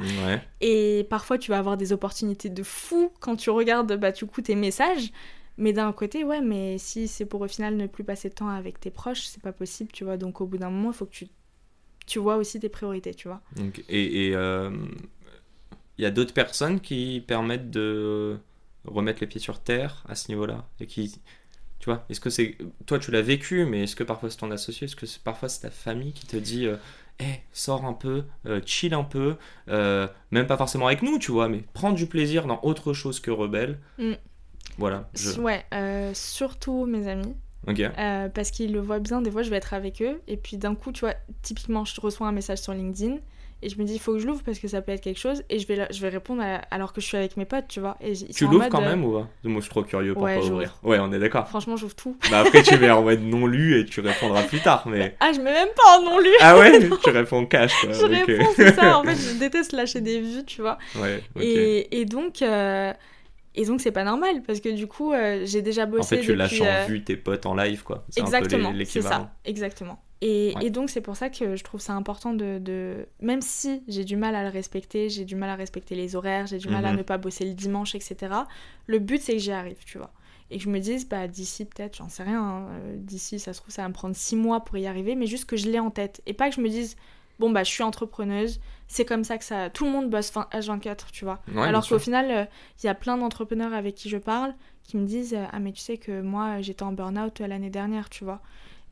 [0.61, 4.41] Et parfois, tu vas avoir des opportunités de fou quand tu regardes, bah, du coup,
[4.41, 5.13] tes messages.
[5.59, 8.49] Mais d'un côté, ouais, mais si c'est pour au final ne plus passer de temps
[8.49, 10.17] avec tes proches, c'est pas possible, tu vois.
[10.17, 11.27] Donc au bout d'un moment, il faut que tu,
[12.07, 13.43] tu vois aussi tes priorités, tu vois.
[13.89, 14.71] et il euh,
[15.99, 18.39] y a d'autres personnes qui permettent de
[18.85, 21.21] remettre les pieds sur terre à ce niveau-là et qui
[21.79, 24.51] tu vois est-ce que c'est toi tu l'as vécu mais est-ce que parfois c'est ton
[24.51, 26.77] associé est-ce que parfois c'est ta famille qui te dit euh,
[27.19, 29.37] hey, sors un peu euh, chill un peu
[29.69, 33.21] euh, même pas forcément avec nous tu vois mais prends du plaisir dans autre chose
[33.21, 33.79] que rebelle.
[33.99, 34.13] Mm.
[34.79, 35.65] voilà ouais
[36.15, 37.35] surtout mes amis.
[38.35, 40.75] Parce qu'ils le voient bien des fois je vais être avec eux et puis d'un
[40.75, 43.19] coup tu vois typiquement je reçois un message sur LinkedIn
[43.63, 45.21] et je me dis, il faut que je l'ouvre parce que ça peut être quelque
[45.21, 45.45] chose.
[45.49, 47.97] Et je vais, je vais répondre alors que je suis avec mes potes, tu vois.
[48.01, 49.29] Et tu l'ouvres quand euh, même ou pas?
[49.45, 50.77] Moi, je suis trop curieux pour ouais, pas ouvrir.
[50.83, 51.49] Ouais, on est d'accord.
[51.49, 52.17] Franchement, j'ouvre tout.
[52.31, 54.85] Bah après, tu mets en mode non lu et tu répondras plus tard.
[54.87, 55.17] Mais...
[55.21, 56.31] Ah, je mets même pas en non lu.
[56.41, 57.73] Ah ouais Tu réponds cash.
[57.81, 57.93] Quoi.
[57.93, 58.99] je réponds, c'est ça.
[58.99, 60.79] En fait, je déteste lâcher des vues, tu vois.
[60.97, 62.43] Ouais, et, et, donc.
[62.43, 62.93] Euh,
[63.55, 66.17] et donc c'est pas normal parce que du coup euh, j'ai déjà bossé.
[66.17, 68.05] En fait tu lâches en vue tes potes en live quoi.
[68.17, 68.73] Exactement.
[68.87, 69.31] C'est ça.
[69.45, 70.03] Exactement.
[70.25, 74.17] Et, donc c'est pour ça que je trouve ça important de, même si j'ai du
[74.17, 76.93] mal à le respecter, j'ai du mal à respecter les horaires, j'ai du mal à
[76.93, 76.99] mhm.
[76.99, 78.33] ne pas bosser le dimanche, etc.
[78.87, 80.13] Le but c'est que j'y arrive, tu vois.
[80.51, 83.53] Et que je me dise, bah d'ici peut-être, j'en sais rien, hein, euh, d'ici ça
[83.53, 85.69] se trouve ça va me prendre six mois pour y arriver, mais juste que je
[85.69, 86.23] l'ai en tête.
[86.27, 86.97] Et pas que je me dise,
[87.41, 89.71] bon bah je suis entrepreneuse, c'est comme ça que ça...
[89.71, 91.43] Tout le monde bosse H24, tu vois.
[91.57, 92.45] Alors qu'au final, euh,
[92.81, 94.55] il y a plein d'entrepreneurs avec qui je parle
[94.85, 98.25] qui me disent, ah mais tu sais que moi j'étais en burn-out l'année dernière, tu
[98.25, 98.41] vois.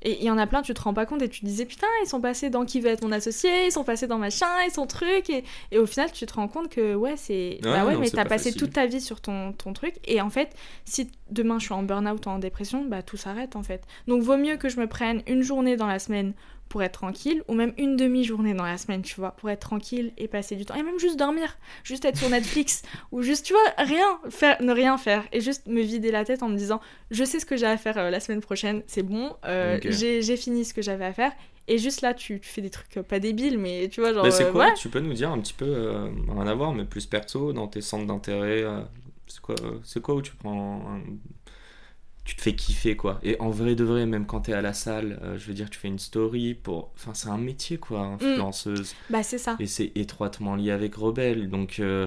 [0.02, 1.66] Et il y en a plein, tu te rends pas compte et tu te disais
[1.66, 4.46] putain, ils sont passés dans qui va être mon associé, ils sont passés dans machin,
[4.66, 5.28] ils sont truc.
[5.30, 7.58] Et, et au final, tu te rends compte que ouais, c'est.
[7.62, 9.96] bah ouais, mais t'as passé toute ta vie sur ton, ton truc.
[10.06, 13.56] Et en fait, si demain je suis en burn-out ou en dépression, bah tout s'arrête
[13.56, 13.82] en fait.
[14.06, 16.34] Donc vaut mieux que je me prenne une journée dans la semaine
[16.70, 20.12] pour être tranquille, ou même une demi-journée dans la semaine, tu vois, pour être tranquille
[20.16, 20.74] et passer du temps.
[20.76, 24.72] Et même juste dormir, juste être sur Netflix, ou juste, tu vois, rien, faire, ne
[24.72, 26.80] rien faire, et juste me vider la tête en me disant,
[27.10, 30.36] je sais ce que j'ai à faire euh, la semaine prochaine, c'est bon, euh, j'ai
[30.38, 31.32] fini ce que j'avais à faire,
[31.68, 34.24] Et juste là, tu, tu fais des trucs pas débiles, mais tu vois, genre.
[34.24, 34.74] Mais c'est euh, quoi ouais.
[34.74, 37.68] Tu peux nous dire un petit peu, euh, rien à voir, mais plus perso, dans
[37.68, 38.80] tes centres d'intérêt euh,
[39.26, 40.82] C'est quoi, euh, c'est quoi où tu prends.
[40.96, 41.00] un-
[42.24, 43.18] Tu te fais kiffer, quoi.
[43.22, 45.68] Et en vrai de vrai, même quand t'es à la salle, euh, je veux dire,
[45.70, 46.92] tu fais une story pour.
[46.94, 48.94] Enfin, c'est un métier, quoi, influenceuse.
[49.08, 49.56] Bah, c'est ça.
[49.58, 51.48] Et c'est étroitement lié avec Rebelle.
[51.48, 52.06] Donc, euh,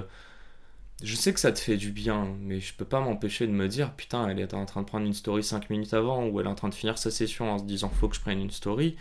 [1.02, 3.66] je sais que ça te fait du bien, mais je peux pas m'empêcher de me
[3.68, 6.46] dire, putain, elle est en train de prendre une story 5 minutes avant, ou elle
[6.46, 8.52] est en train de finir sa session en se disant, faut que je prenne une
[8.52, 8.96] story.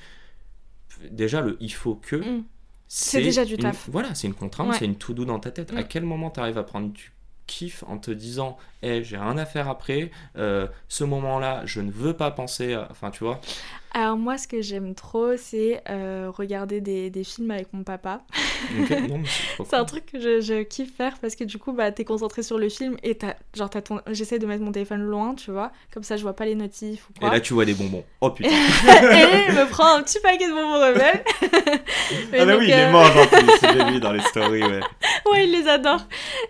[1.12, 2.16] Déjà, le il faut que.
[2.18, 2.44] Mm.
[2.88, 3.88] C'est déjà du une- taf.
[3.90, 4.76] Voilà, c'est une contrainte, Ouais.
[4.78, 5.72] c'est une to-do dans ta tête.
[5.74, 5.88] À Mm.
[5.88, 7.12] quel moment tu arrives à prendre du
[7.48, 11.92] kiff en te disant, hé, j'ai rien à faire après, euh, ce moment-là, je ne
[11.92, 12.88] veux pas penser à.
[12.92, 13.40] Enfin, tu vois.
[13.96, 18.22] Alors, moi, ce que j'aime trop, c'est euh, regarder des, des films avec mon papa.
[19.66, 22.44] C'est un truc que je, je kiffe faire parce que du coup, bah, t'es concentré
[22.44, 24.00] sur le film et t'as, genre, t'as ton...
[24.10, 25.72] j'essaie de mettre mon téléphone loin, tu vois.
[25.94, 28.04] Comme ça, je vois pas les notifs ou Et là, tu vois des bonbons.
[28.22, 28.50] Oh putain.
[28.52, 31.24] et il me prend un petit paquet de bonbons rebelles.
[32.34, 34.80] Ah, bah donc, oui, il les mange en plus, j'ai vu dans les stories, ouais.
[35.32, 36.06] Ouais, il les adore.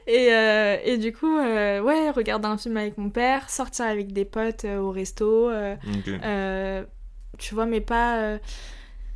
[0.08, 4.12] Et, euh, et du coup, euh, ouais, regarder un film avec mon père, sortir avec
[4.12, 5.52] des potes euh, au resto,
[7.40, 8.38] tu vois, mais pas.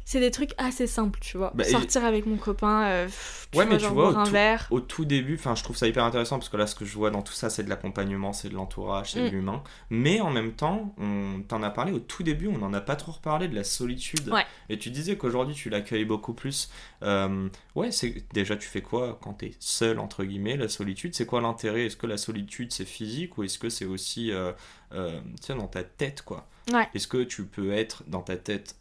[0.09, 1.51] C'est des trucs assez simples, tu vois.
[1.53, 4.13] Bah, et- Sortir avec mon copain, euh, pff, tu Ouais, vois, mais tu vois, boire
[4.15, 4.65] au un tout- verre.
[4.71, 6.93] Au tout début, enfin, je trouve ça hyper intéressant parce que là, ce que je
[6.95, 9.31] vois dans tout ça, c'est de l'accompagnement, c'est de l'entourage, c'est de Mm.
[9.31, 9.63] l'humain.
[9.89, 12.95] Mais en même temps, on t'en a parlé au tout début, on n'en a pas
[12.95, 14.29] trop reparlé de la solitude.
[14.29, 14.45] Ouais.
[14.69, 16.69] Et tu disais qu'aujourd'hui, tu l'accueilles beaucoup plus.
[17.03, 21.15] Euh, ouais, c'est déjà, tu fais quoi quand t'es seul, entre guillemets, la solitude?
[21.15, 21.85] C'est quoi l'intérêt?
[21.87, 24.53] Est-ce que la solitude, c'est physique ou est-ce que c'est aussi, euh,
[24.93, 26.47] euh, tu sais, dans ta tête, quoi?
[26.71, 26.87] Ouais.
[26.93, 28.75] Est-ce que tu peux être dans ta tête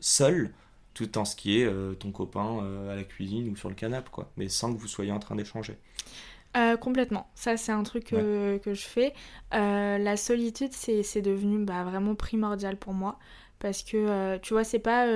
[0.00, 0.52] seul
[0.94, 3.74] tout en ce qui est euh, ton copain euh, à la cuisine ou sur le
[3.74, 5.76] canapé, quoi, mais sans que vous soyez en train d'échanger.
[6.56, 7.28] Euh, complètement.
[7.34, 9.12] Ça, c'est un truc que, que je fais.
[9.52, 13.18] La solitude, c'est devenu bah, vraiment primordial pour moi.
[13.58, 15.06] Parce que, tu vois, c'est pas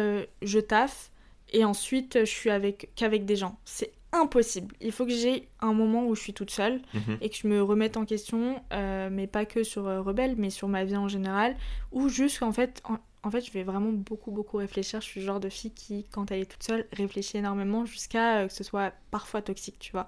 [0.42, 1.10] je taffe
[1.52, 3.58] et ensuite je suis avec qu'avec des gens.
[3.64, 4.74] C'est impossible.
[4.80, 7.18] Il faut que j'ai un moment où je suis toute seule Mhm.
[7.20, 10.50] et que je me remette en question, euh, mais pas que sur euh, Rebelle, mais
[10.50, 11.56] sur ma vie en général.
[11.92, 15.00] Ou juste qu'en fait, en, en fait, je vais vraiment beaucoup, beaucoup réfléchir.
[15.00, 18.38] Je suis le genre de fille qui, quand elle est toute seule, réfléchit énormément jusqu'à
[18.38, 20.06] euh, que ce soit parfois toxique, tu vois.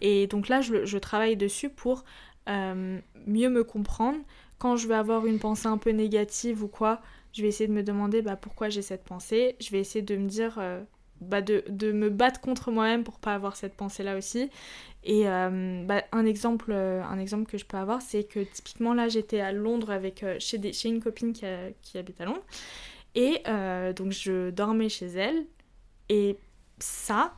[0.00, 2.04] Et donc là, je, je travaille dessus pour
[2.48, 4.18] euh, mieux me comprendre.
[4.58, 7.74] Quand je vais avoir une pensée un peu négative ou quoi, je vais essayer de
[7.74, 9.56] me demander bah, pourquoi j'ai cette pensée.
[9.60, 10.82] Je vais essayer de me dire, euh,
[11.20, 14.50] bah, de, de me battre contre moi-même pour pas avoir cette pensée-là aussi.
[15.04, 18.92] Et euh, bah, un, exemple, euh, un exemple que je peux avoir, c'est que typiquement
[18.92, 21.46] là, j'étais à Londres avec, euh, chez, des, chez une copine qui,
[21.82, 22.44] qui habite à Londres.
[23.14, 23.42] Et
[23.96, 25.46] donc je dormais chez elle.
[26.10, 26.36] Et
[26.78, 27.32] ça,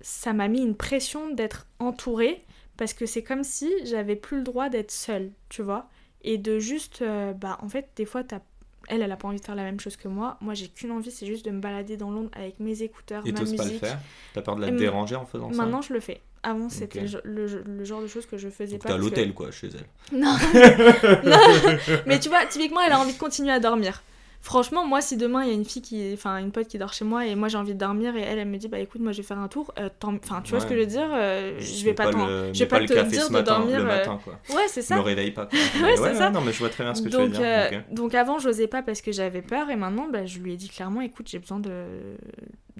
[0.00, 2.44] ça m'a mis une pression d'être entourée
[2.76, 5.88] parce que c'est comme si j'avais plus le droit d'être seule, tu vois.
[6.22, 7.04] Et de juste,
[7.36, 8.40] bah en fait, des fois, t'as...
[8.90, 10.36] elle, elle a pas envie de faire la même chose que moi.
[10.42, 13.32] Moi, j'ai qu'une envie, c'est juste de me balader dans Londres avec mes écouteurs, Et
[13.32, 13.66] ma t'oses musique.
[13.66, 13.98] pas le faire
[14.34, 16.20] T'as peur de la Et m- déranger en faisant ça Maintenant, je le fais.
[16.42, 18.88] Avant, c'était le, le- le genre de choses que je faisais Donc pas.
[18.88, 20.18] t'es à que- l'hôtel, quoi, chez elle.
[20.18, 20.34] Non.
[21.24, 21.38] non.
[22.06, 24.02] Mais tu vois, typiquement, elle a envie de continuer à dormir.
[24.42, 26.94] Franchement, moi, si demain il y a une fille qui, enfin une pote qui dort
[26.94, 29.02] chez moi et moi j'ai envie de dormir et elle, elle me dit bah écoute,
[29.02, 31.08] moi je vais faire un tour, euh, enfin tu vois ce que je veux dire,
[31.12, 33.78] euh, je vais pas, le- je vais pas le te café dire ce de dormir.
[33.78, 34.38] le euh, matin, quoi.
[34.56, 34.96] Ouais, c'est ça.
[34.96, 35.48] Me réveille pas.
[35.82, 36.30] Ouais, c'est ça.
[36.30, 37.84] Non, mais je vois très bien ce que donc, tu veux dire.
[37.92, 40.70] donc avant, j'osais pas parce que j'avais peur et maintenant, bah, je lui ai dit
[40.70, 41.70] clairement, écoute, j'ai besoin de,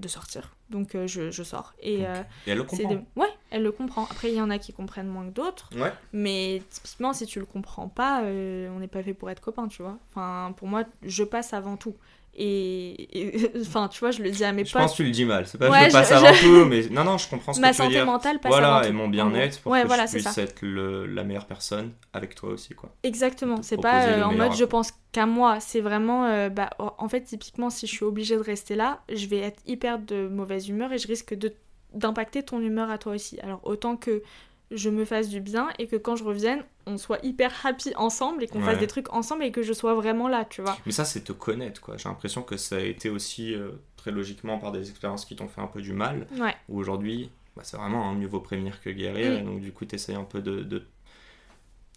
[0.01, 0.55] de sortir.
[0.69, 1.73] Donc euh, je, je sors.
[1.81, 2.89] Et, euh, Et elle le comprend.
[2.93, 4.05] de- Ouais, elle le comprend.
[4.05, 5.69] Après, il y en a qui comprennent moins que d'autres.
[5.77, 5.93] Ouais.
[6.13, 9.67] Mais typiquement, si tu le comprends pas, euh, on n'est pas fait pour être copains,
[9.67, 9.97] tu vois.
[10.09, 11.95] Enfin, pour moi, je passe avant tout.
[12.33, 14.81] Et, et- enfin, tu vois, je le dis à mes Je potes.
[14.81, 15.45] pense que tu le dis mal.
[15.47, 17.59] C'est pas Ouais, je passe je- avant je- tout, mais non, non, je comprends ce
[17.59, 18.05] Ma que tu veux santé dire.
[18.05, 18.89] mentale passe avant Voilà, tout.
[18.89, 20.41] et mon en bien-être pour ouais, que voilà, je puisse ça.
[20.41, 22.93] être le- la meilleure personne avec toi aussi, quoi.
[23.03, 23.57] Exactement.
[23.57, 25.59] te C'est pas euh, en mode je pense qu'à moi.
[25.59, 29.25] C'est vraiment, euh, bah, en fait, typiquement, si je suis obligée de rester là, je
[29.27, 31.53] vais être hyper de mauvaise humeur et je risque de
[31.93, 33.37] d'impacter ton humeur à toi aussi.
[33.41, 34.23] Alors autant que
[34.71, 38.43] je me fasse du bien et que quand je revienne, on soit hyper happy ensemble
[38.43, 38.65] et qu'on Ouais.
[38.65, 40.77] fasse des trucs ensemble et que je sois vraiment là, tu vois.
[40.85, 41.97] Mais ça, c'est te connaître, quoi.
[41.97, 45.47] J'ai l'impression que ça a été aussi euh, très logiquement par des expériences qui t'ont
[45.47, 46.25] fait un peu du mal.
[46.39, 46.55] Ouais.
[46.69, 49.33] Où aujourd'hui, bah, c'est vraiment un mieux vaut prévenir que guérir.
[49.33, 50.83] Et donc, du coup, tu essayes un peu de, de,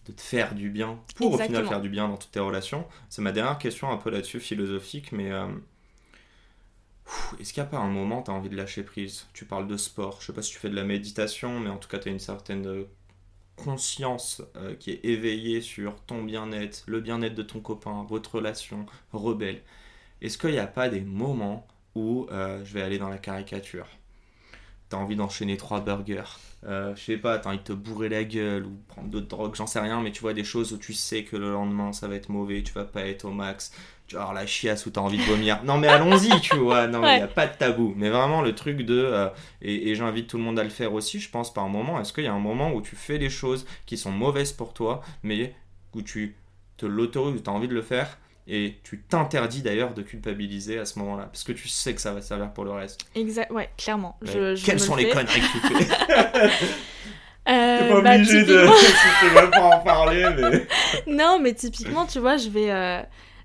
[0.07, 1.69] de te faire du bien pour au final Exactement.
[1.71, 2.87] faire du bien dans toutes tes relations.
[3.09, 5.31] C'est ma dernière question un peu là-dessus, philosophique, mais.
[5.33, 5.47] euh,
[7.39, 9.27] Est-ce qu'il n'y a pas un moment tu as envie de lâcher prise?
[9.33, 11.77] Tu parles de sport, je sais pas si tu fais de la méditation, mais en
[11.79, 12.85] tout cas tu as une certaine euh,
[13.57, 18.87] conscience euh, qui est éveillée sur ton bien-être, le bien-être de ton copain, votre relation,
[19.13, 19.63] rebelle.
[20.23, 23.87] Est-ce qu'il n'y a pas des moments où euh, je vais aller dans la caricature?
[24.89, 26.25] T'as envie d'enchaîner trois burgers,
[26.67, 29.55] euh, je sais pas, t'as envie de te bourrer la gueule ou prendre d'autres drogues,
[29.55, 32.07] j'en sais rien, mais tu vois des choses où tu sais que le lendemain ça
[32.07, 33.73] va être mauvais, tu vas pas être au max,
[34.07, 35.63] tu vas avoir la chiasse ou t'as envie de vomir.
[35.65, 36.87] Non, mais allons-y, tu vois.
[36.87, 37.95] Non, il n'y a pas de tabou.
[37.97, 38.97] Mais vraiment, le truc de.
[38.97, 39.29] Euh,
[39.63, 42.01] et, j'invite tout le monde à le faire aussi, je pense, par moment.
[42.01, 44.75] Est-ce qu'il y a un moment où tu fais les choses qui sont mauvaises pour
[44.75, 45.55] toi, mais
[45.95, 46.37] où tu
[46.77, 50.79] te l'autorises, où tu as envie de le faire et tu t'interdis d'ailleurs de culpabiliser
[50.79, 53.01] à ce moment-là, parce que tu sais que ça va servir pour le reste.
[53.15, 54.19] Exact, ouais, clairement.
[54.23, 56.51] Quelles sont les conneries que tu fais?
[57.47, 58.67] Euh, T'es pas bah, obligé de.
[59.21, 60.67] tu même pas en parler, mais.
[61.15, 63.03] non, mais typiquement, tu vois, je vais, euh,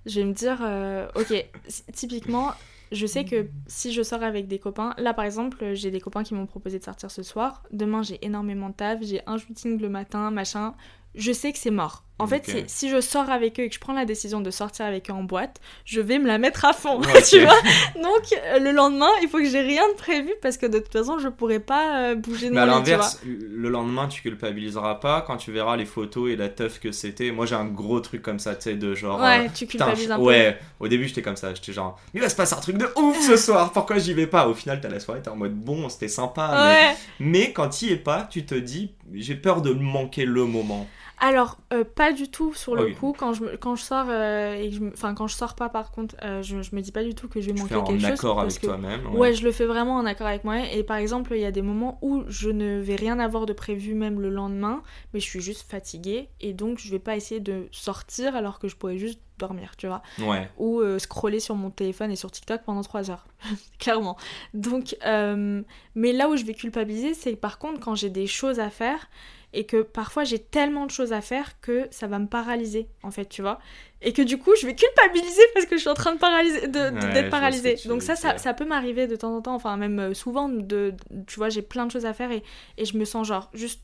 [0.10, 1.46] je vais me dire, euh, ok,
[1.94, 2.52] typiquement,
[2.92, 6.24] je sais que si je sors avec des copains, là par exemple, j'ai des copains
[6.24, 7.64] qui m'ont proposé de sortir ce soir.
[7.72, 10.74] Demain, j'ai énormément de taf, j'ai un shooting le matin, machin.
[11.16, 12.04] Je sais que c'est mort.
[12.20, 14.86] En fait, si je sors avec eux et que je prends la décision de sortir
[14.86, 17.60] avec eux en boîte, je vais me la mettre à fond, tu vois.
[17.96, 20.92] Donc euh, le lendemain, il faut que j'ai rien de prévu parce que de toute
[20.92, 25.22] façon, je pourrais pas euh, bouger de Mais à l'inverse, le lendemain, tu culpabiliseras pas
[25.22, 27.32] quand tu verras les photos et la teuf que c'était.
[27.32, 29.22] Moi, j'ai un gros truc comme ça, tu sais, de genre.
[29.22, 30.24] Ouais, euh, tu culpabilises un peu.
[30.24, 32.88] Ouais, au début, j'étais comme ça, j'étais genre, il va se passer un truc de
[32.98, 34.48] ouf ce soir, pourquoi j'y vais pas?
[34.48, 36.96] Au final, t'as la soirée, t'es en mode bon, c'était sympa.
[37.20, 37.26] Mais...
[37.26, 40.88] mais quand t'y es pas, tu te dis, j'ai peur de manquer le moment.
[41.22, 43.14] Alors, euh, pas du tout sur le coup.
[43.18, 46.16] Quand je, quand je sors, euh, et je, enfin, quand je sors pas, par contre,
[46.24, 48.06] euh, je, je me dis pas du tout que je vais manquer quelque chose.
[48.06, 49.06] en accord avec toi-même.
[49.16, 49.34] Ouais.
[49.34, 50.66] je le fais vraiment en accord avec moi.
[50.72, 53.54] Et par exemple, il y a des moments où je ne vais rien avoir de
[53.54, 54.82] prévu même le lendemain,
[55.14, 56.30] mais je suis juste fatiguée.
[56.40, 59.88] Et donc, je vais pas essayer de sortir alors que je pourrais juste dormir, tu
[59.88, 60.02] vois.
[60.20, 60.50] Ouais.
[60.58, 63.26] Ou scroller sur mon téléphone et sur TikTok pendant 3 heures.
[63.80, 64.16] Clairement.
[64.54, 68.70] Donc, mais là où je vais culpabiliser, c'est par contre quand j'ai des choses à
[68.70, 69.10] faire
[69.54, 73.12] et que parfois j'ai tellement de choses à faire que ça va me paralyser en
[73.12, 73.60] fait tu vois.
[74.02, 76.68] Et que du coup je vais culpabiliser parce que je suis en train de paralyser
[76.68, 77.78] d'être paralysée.
[77.86, 80.94] donc ça, ça, peut m'arriver de temps en temps enfin même euh, souvent de
[81.28, 82.44] tu vois j'ai plein de choses à faire et,
[82.78, 83.82] et je me sens genre juste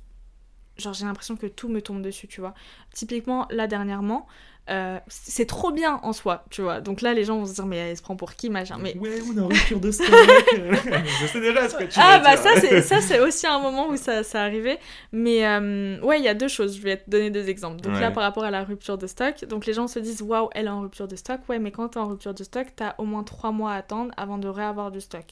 [0.78, 2.54] genre j'ai l'impression que tout me tombe dessus tu vois
[2.94, 4.28] typiquement là dernièrement
[4.68, 6.82] euh, c'est trop bien en soi, tu vois.
[6.82, 8.78] Donc là, les gens vont se dire, mais elle se prend pour qui, machin.
[8.82, 8.98] Mais...
[8.98, 10.08] Ouais, on est en rupture de stock.
[10.52, 13.90] je sais déjà ce que tu Ah, bah ça, c'est, ça, c'est aussi un moment
[13.90, 14.80] où ça, ça arrivait.
[15.12, 16.78] Mais euh, ouais, il y a deux choses.
[16.78, 17.82] Je vais te donner deux exemples.
[17.82, 20.50] Donc là, par rapport à la rupture de stock, donc les gens se disent, waouh,
[20.54, 21.42] elle est en rupture de stock.
[21.48, 24.12] Ouais, mais quand t'es en rupture de stock, t'as au moins trois mois à attendre
[24.18, 25.26] avant de réavoir du stock.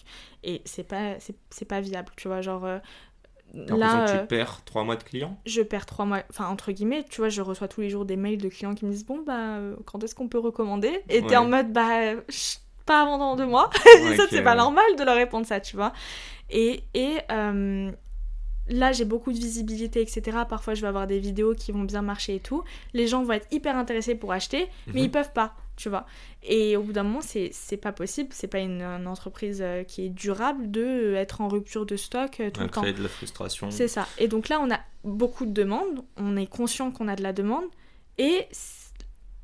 [0.43, 1.15] Et c'est pas,
[1.49, 2.41] c'est, pas viable, tu vois.
[2.41, 2.77] Genre, euh,
[3.53, 5.37] Là, tu euh, perds trois mois de clients?
[5.45, 8.15] Je perds trois mois, enfin entre guillemets, tu vois, je reçois tous les jours des
[8.15, 11.03] mails de clients qui me disent bon bah euh, quand est-ce qu'on peut recommander?
[11.09, 12.15] Et t'es en mode bah
[12.85, 13.69] pas avant dans deux mois.
[14.17, 15.93] ça c'est pas normal de leur répondre ça, tu vois.
[16.49, 17.91] Et, et euh,
[18.69, 20.39] là j'ai beaucoup de visibilité, etc.
[20.49, 22.63] Parfois je vais avoir des vidéos qui vont bien marcher et tout.
[22.93, 24.99] Les gens vont être hyper intéressés pour acheter, mais mhm.
[24.99, 26.05] ils peuvent pas tu vois.
[26.43, 30.09] Et au bout d'un moment, c'est pas possible, c'est pas une, entreprise euh, qui est
[30.09, 32.81] durable de euh, être en rupture de stock euh, tout le temps.
[32.81, 33.71] créer de la frustration.
[33.71, 34.07] C'est ça.
[34.17, 37.33] Et donc là, on a beaucoup de demandes, on est conscient qu'on a de la
[37.33, 37.65] demande,
[38.17, 38.47] et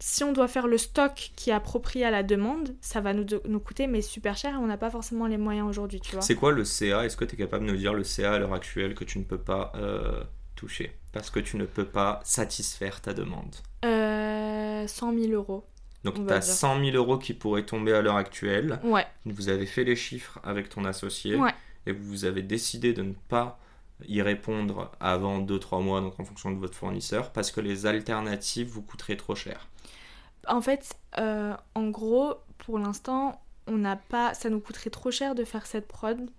[0.02, 3.26] si on doit faire le stock qui est approprié à la demande, ça va nous,
[3.46, 6.22] nous coûter mais super cher et on n'a pas forcément les moyens aujourd'hui, tu vois.
[6.22, 8.39] C'est quoi le CA Est-ce que tu es capable de nous dire le CA à
[8.39, 9.74] l'heure actuelle que tu ne peux pas
[10.56, 10.94] toucher?
[11.12, 13.56] Parce que tu ne peux pas satisfaire ta demande
[14.80, 15.65] euh, 100 000 euros.
[16.03, 18.79] Donc tu as 100 000 euros qui pourraient tomber à l'heure actuelle.
[18.83, 19.05] Ouais.
[19.25, 21.38] Vous avez fait les chiffres avec ton associé.
[21.85, 23.59] Et vous avez décidé de ne pas
[24.07, 28.67] y répondre avant 2-3 mois, donc en fonction de votre fournisseur, parce que les alternatives
[28.67, 29.67] vous coûteraient trop cher.
[30.47, 35.35] En fait, euh, en gros, pour l'instant, on n'a pas, ça nous coûterait trop cher
[35.35, 36.29] de faire cette prod.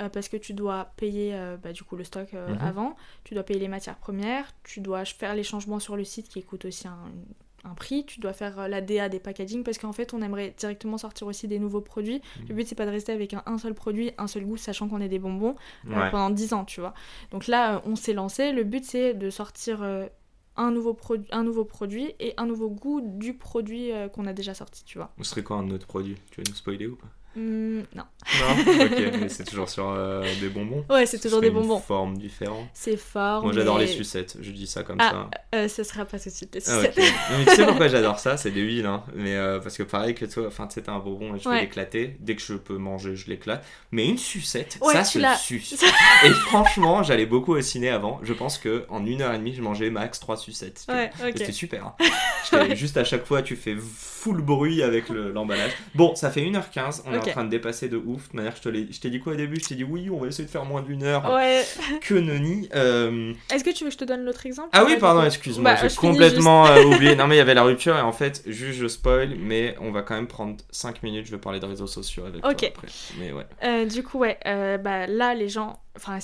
[0.00, 2.58] Euh, parce que tu dois payer euh, bah, du coup le stock mhm.
[2.60, 6.28] avant, tu dois payer les matières premières, tu dois faire les changements sur le site
[6.28, 7.10] qui coûtent aussi un,
[7.64, 10.54] un prix, tu dois faire euh, la DA des packaging parce qu'en fait on aimerait
[10.58, 12.22] directement sortir aussi des nouveaux produits.
[12.48, 15.00] Le but c'est pas de rester avec un, seul produit, un seul goût, sachant qu'on
[15.00, 15.56] est des bonbons
[15.90, 16.94] euh, pendant 10 ans, tu vois.
[17.30, 19.82] Donc là euh, on s'est lancé, le but c'est de sortir
[20.56, 20.96] un, nouveau
[21.30, 25.12] un nouveau produit et un nouveau goût du produit qu'on a déjà sorti, tu vois.
[25.18, 26.16] Ce serait quoi un autre produit?
[26.30, 27.08] Tu vas nous spoiler ou pas?
[27.38, 28.02] Hmm, non.
[28.40, 31.78] Non Ok, mais c'est toujours sur euh, des bonbons Ouais, c'est toujours des bonbons.
[31.78, 32.66] forme différente.
[32.74, 33.44] C'est fort.
[33.44, 35.30] Moi j'adore les sucettes, je dis ça comme ah, ça.
[35.54, 36.96] Euh, ce sera pas tout de suite les ah, sucettes.
[36.96, 39.04] mais tu sais pourquoi j'adore ça C'est des huiles, hein.
[39.14, 41.48] Mais euh, parce que pareil que toi, enfin tu sais, t'as un bonbon et je
[41.48, 42.16] vais l'éclater.
[42.18, 43.64] Dès que je peux manger, je l'éclate.
[43.92, 45.80] Mais une sucette, ça se suce.
[46.24, 48.18] et franchement, j'allais beaucoup au ciné avant.
[48.24, 50.86] Je pense que en une heure et demie, je mangeais max 3 sucettes.
[50.88, 51.94] Ouais, C'était super.
[52.00, 52.74] Hein.
[52.74, 55.70] Juste à chaque fois, tu fais full bruit avec l'emballage.
[55.94, 58.30] bon, ça fait 1h15, on est en train de dépasser de ouf.
[58.30, 59.60] De manière, je t'ai dit quoi au début?
[59.60, 61.32] Je t'ai dit oui, on va essayer de faire moins d'une heure.
[61.32, 61.64] Ouais.
[62.00, 62.68] Que noni.
[62.74, 64.70] Euh, Est-ce que tu veux que je te donne l'autre exemple?
[64.72, 67.16] Ah oui, pardon, excuse-moi, bah, j'ai complètement euh, oublié.
[67.18, 69.90] Non, mais il y avait la rupture et en fait, juste je spoil, mais on
[69.90, 71.26] va quand même prendre 5 minutes.
[71.26, 72.88] Je vais parler de réseaux sociaux avec toi après.
[73.18, 73.46] Mais ouais.
[73.64, 75.80] Euh, du coup, ouais, bah là, les gens.
[75.96, 76.20] Enfin,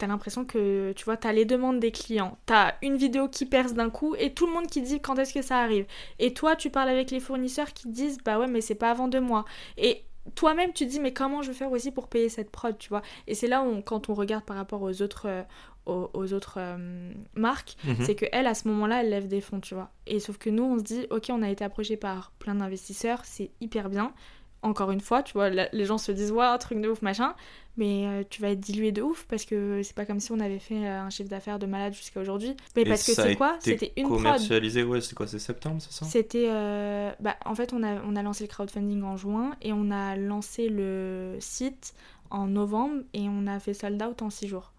[0.00, 3.74] t'as l'impression que, tu vois, t'as les demandes des clients, t'as une vidéo qui perce
[3.74, 5.84] d'un coup et tout le monde qui dit quand est-ce que ça arrive.
[6.18, 9.08] Et toi, tu parles avec les fournisseurs qui disent, bah ouais, mais c'est pas avant
[9.08, 9.44] deux mois.
[9.76, 10.04] Et
[10.34, 12.88] toi-même, tu te dis, mais comment je vais faire aussi pour payer cette prod, tu
[12.88, 13.02] vois?
[13.26, 15.42] Et c'est là où, quand on regarde par rapport aux autres, euh,
[15.86, 17.96] aux, autres euh, marques, mhm.
[18.00, 19.90] c'est que elle, à ce moment-là, elle lève des fonds, tu vois.
[20.06, 23.22] Et sauf que nous, on se dit, ok, on a été approché par plein d'investisseurs,
[23.24, 24.12] c'est hyper bien
[24.62, 27.34] encore une fois, tu vois, les gens se disent, waouh, truc de ouf, machin,
[27.76, 30.40] mais euh, tu vas être dilué de ouf parce que c'est pas comme si on
[30.40, 32.54] avait fait euh, un chiffre d'affaires de malade jusqu'à aujourd'hui.
[32.76, 33.56] Mais parce que c'est quoi?
[33.60, 36.04] C'était une commercialisé, ouais, c'est quoi C'est septembre, c'est ça?
[36.04, 36.48] C'était.
[36.50, 39.90] Euh, bah, en fait, on a, on a lancé le crowdfunding en juin et on
[39.90, 41.94] a lancé le site
[42.30, 44.72] en novembre et on a fait sold out en 6 jours.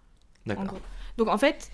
[0.46, 0.78] D'accord.
[1.18, 1.72] Donc en fait,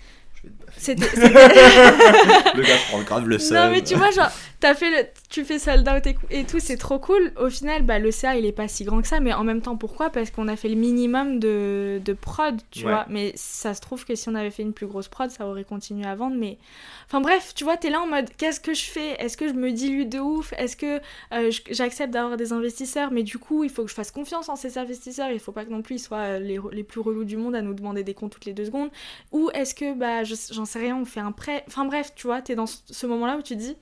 [0.76, 1.06] c'était.
[1.16, 3.58] le gars prend grave le seul.
[3.58, 4.30] Non, mais tu vois, genre,
[4.66, 5.08] as fait le...
[5.30, 7.32] tu fais sold out et, tout, c'est trop cool.
[7.36, 9.62] Au final, bah, le CA, il est pas si grand que ça, mais en même
[9.62, 10.10] temps, pourquoi?
[10.10, 13.06] Parce qu'on a fait le minimum de, de prod, tu vois.
[13.08, 15.64] Mais ça se trouve que si on avait fait une plus grosse prod, ça aurait
[15.64, 16.36] continué à vendre.
[16.36, 16.58] Mais.
[17.06, 19.12] Enfin bref, tu vois, t'es là en mode qu'est-ce que je fais?
[19.18, 20.52] Est-ce que je me dilue de ouf?
[20.58, 21.00] Est-ce que
[21.32, 23.10] euh, j'accepte d'avoir des investisseurs?
[23.10, 25.30] Mais du coup, il faut que je fasse confiance en ces investisseurs.
[25.30, 27.62] Il faut pas que non plus ils soient les, les plus relous du monde à
[27.62, 28.90] nous demander des comptes toutes les deux secondes.
[29.32, 31.64] Ou est-ce que, bah, j'en sais rien, on fait un prêt.
[31.66, 33.76] Enfin bref, tu vois, t'es dans ce moment-là où tu dis,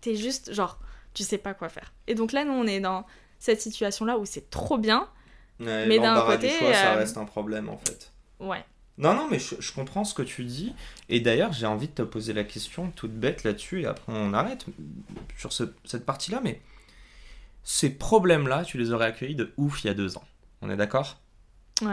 [0.00, 0.78] t'es juste genre,
[1.14, 1.92] tu sais pas quoi faire.
[2.06, 3.04] Et donc là, nous, on est dans
[3.38, 5.08] cette situation-là où c'est trop bien.
[5.58, 6.50] mais d'un côté.
[6.50, 8.12] Choix, ça euh, reste un problème en fait.
[8.38, 8.64] Ouais.
[8.98, 10.74] Non, non, mais je, comprends ce que tu dis.
[11.08, 14.34] Et d'ailleurs, j'ai envie de te poser la question toute bête là-dessus, et après on
[14.34, 14.66] arrête
[15.38, 16.40] sur cette partie-là.
[16.44, 16.60] Mais
[17.64, 20.24] ces problèmes-là, tu les aurais accueillis de ouf il y a deux ans.
[20.60, 21.18] On est d'accord?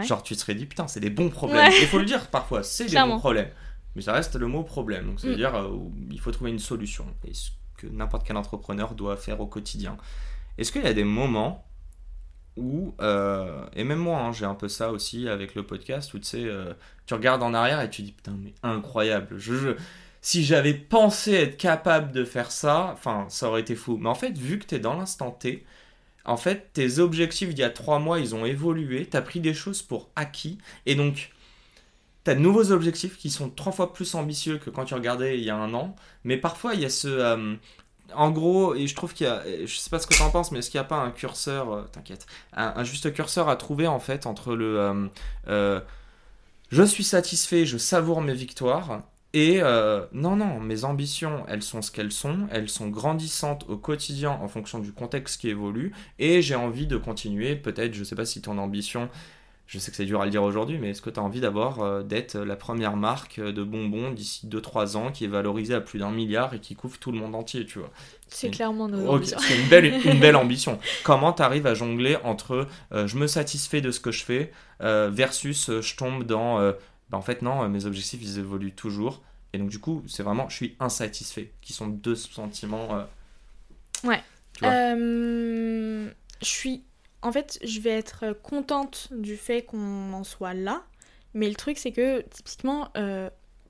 [0.04, 1.72] Genre, tu te serais dit, putain, c'est des bons problèmes.
[1.82, 3.52] Il faut le dire parfois, c'est des bons problèmes.
[3.96, 5.08] Mais ça reste le mot problème.
[5.08, 5.66] Donc, c'est-à-dire, mm.
[5.66, 5.78] euh,
[6.12, 7.06] il faut trouver une solution.
[7.26, 9.98] Et ce que n'importe quel entrepreneur doit faire au quotidien.
[10.58, 11.68] Est-ce qu'il y a des moments
[12.58, 16.20] où, euh, et même moi, hein, j'ai un peu ça aussi avec le podcast, où
[16.20, 16.74] tu euh,
[17.06, 19.38] tu regardes en arrière et tu dis, putain, mais incroyable.
[20.22, 23.98] Si j'avais pensé être capable de faire ça, enfin, ça aurait été fou.
[23.98, 25.64] Mais en fait, vu que tu es dans l'instant T,
[26.26, 29.40] en fait, tes objectifs d'il y a trois mois, ils ont évolué, tu as pris
[29.40, 31.32] des choses pour acquis, et donc
[32.32, 35.44] tu de nouveaux objectifs qui sont trois fois plus ambitieux que quand tu regardais il
[35.44, 35.96] y a un an.
[36.24, 37.08] Mais parfois, il y a ce.
[37.08, 37.56] Euh,
[38.16, 39.44] en gros, et je trouve qu'il y a.
[39.66, 41.12] Je sais pas ce que tu en penses, mais est-ce qu'il n'y a pas un
[41.12, 41.74] curseur.
[41.74, 42.26] Euh, t'inquiète.
[42.54, 45.10] Un, juste curseur à trouver en fait entre le.
[45.48, 45.80] Euh,
[46.70, 49.04] je suis satisfait, je savoure mes victoires.
[49.34, 49.62] Et
[50.14, 54.48] non, non, mes ambitions, elles sont ce qu'elles sont, elles sont grandissantes au quotidien en
[54.48, 58.42] fonction du contexte qui évolue, et j'ai envie de continuer, peut-être, je sais pas si
[58.42, 59.10] ton ambition,
[59.68, 61.42] je sais que c'est dur à le dire aujourd'hui, mais est-ce que tu as envie
[61.42, 65.82] d'avoir euh, d'être la première marque de bonbons d'ici 2-3 ans qui est valorisée à
[65.82, 67.92] plus d'un milliard et qui couvre tout le monde entier, tu vois?
[68.30, 70.80] C'est clairement nos C'est une belle, une belle ambition.
[71.04, 74.54] Comment tu arrives à jongler entre euh, je me satisfais de ce que je fais
[74.82, 76.60] euh, versus je tombe dans
[77.10, 79.22] bah, en fait non, mes objectifs ils évoluent toujours.
[79.52, 83.06] Et donc du coup, c'est vraiment je suis insatisfait, qui sont deux sentiments.
[84.06, 84.24] Ouais.
[84.62, 86.10] je
[86.42, 86.84] suis
[87.28, 90.84] en fait, je vais être contente du fait qu'on en soit là.
[91.34, 93.30] Mais le truc, c'est que typiquement, euh,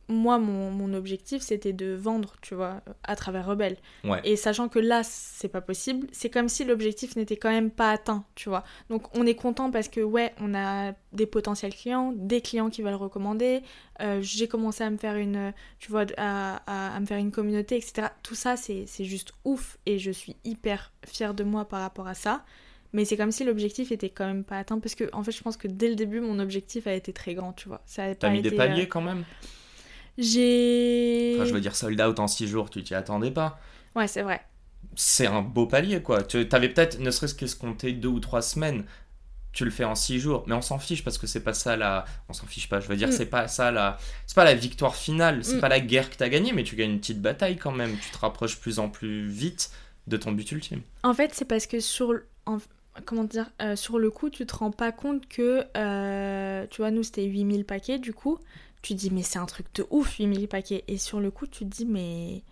[0.09, 3.75] moi, mon, objectif, c'était de vendre, tu vois, à travers Rebelle.
[4.23, 7.91] Et sachant que là, c'est pas possible, c'est comme si l'objectif n'était quand même pas
[7.91, 8.63] atteint, tu vois.
[8.89, 12.81] Donc, on est content parce que, ouais, on a des potentiels clients, des clients qui
[12.83, 13.63] veulent recommander.
[14.01, 17.75] Euh, j'ai commencé à me faire une, tu vois, à, à me faire une communauté,
[17.75, 18.07] etc.
[18.23, 22.13] Tout ça, c'est juste ouf et je suis hyper fière de moi par rapport à
[22.13, 22.45] ça.
[22.93, 25.41] Mais c'est comme si l'objectif était quand même pas atteint parce que en fait je
[25.41, 27.81] pense que dès le début mon objectif a été très grand, tu vois.
[27.85, 29.23] Ça T'as mis des paliers euh, quand même?
[30.17, 31.35] J'ai.
[31.35, 33.59] Enfin, je veux dire sold out en 6 jours, tu t'y attendais pas.
[33.95, 34.41] Ouais, c'est vrai.
[34.95, 36.23] C'est un beau palier quoi.
[36.23, 38.85] Tu avais peut-être ne serait-ce qu'escompté 2 ou 3 semaines.
[39.51, 41.77] Tu le fais en 6 jours, mais on s'en fiche parce que c'est pas ça
[41.77, 42.05] la.
[42.29, 43.11] On s'en fiche pas, je veux dire, mm.
[43.11, 43.97] c'est pas ça la.
[44.25, 45.61] C'est pas la victoire finale, c'est mm.
[45.61, 47.95] pas la guerre que t'as gagnée, mais tu gagnes une petite bataille quand même.
[47.97, 49.71] Tu te rapproches plus en plus vite
[50.07, 50.81] de ton but ultime.
[51.03, 52.13] En fait, c'est parce que sur
[53.05, 56.91] comment dire, euh, sur le coup, tu te rends pas compte que, euh, tu vois,
[56.91, 58.37] nous c'était 8000 paquets, du coup,
[58.81, 60.83] tu te dis, mais c'est un truc de ouf, 8000 paquets.
[60.87, 62.43] Et sur le coup, tu te dis, mais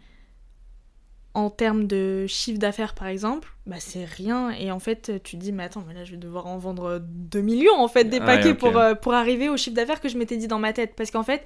[1.33, 4.51] en termes de chiffre d'affaires par exemple, bah c'est rien.
[4.51, 6.99] Et en fait, tu te dis, mais attends, mais là je vais devoir en vendre
[7.01, 10.17] 2 millions en fait des paquets pour, euh, pour arriver au chiffre d'affaires que je
[10.17, 10.95] m'étais dit dans ma tête.
[10.95, 11.45] Parce qu'en fait,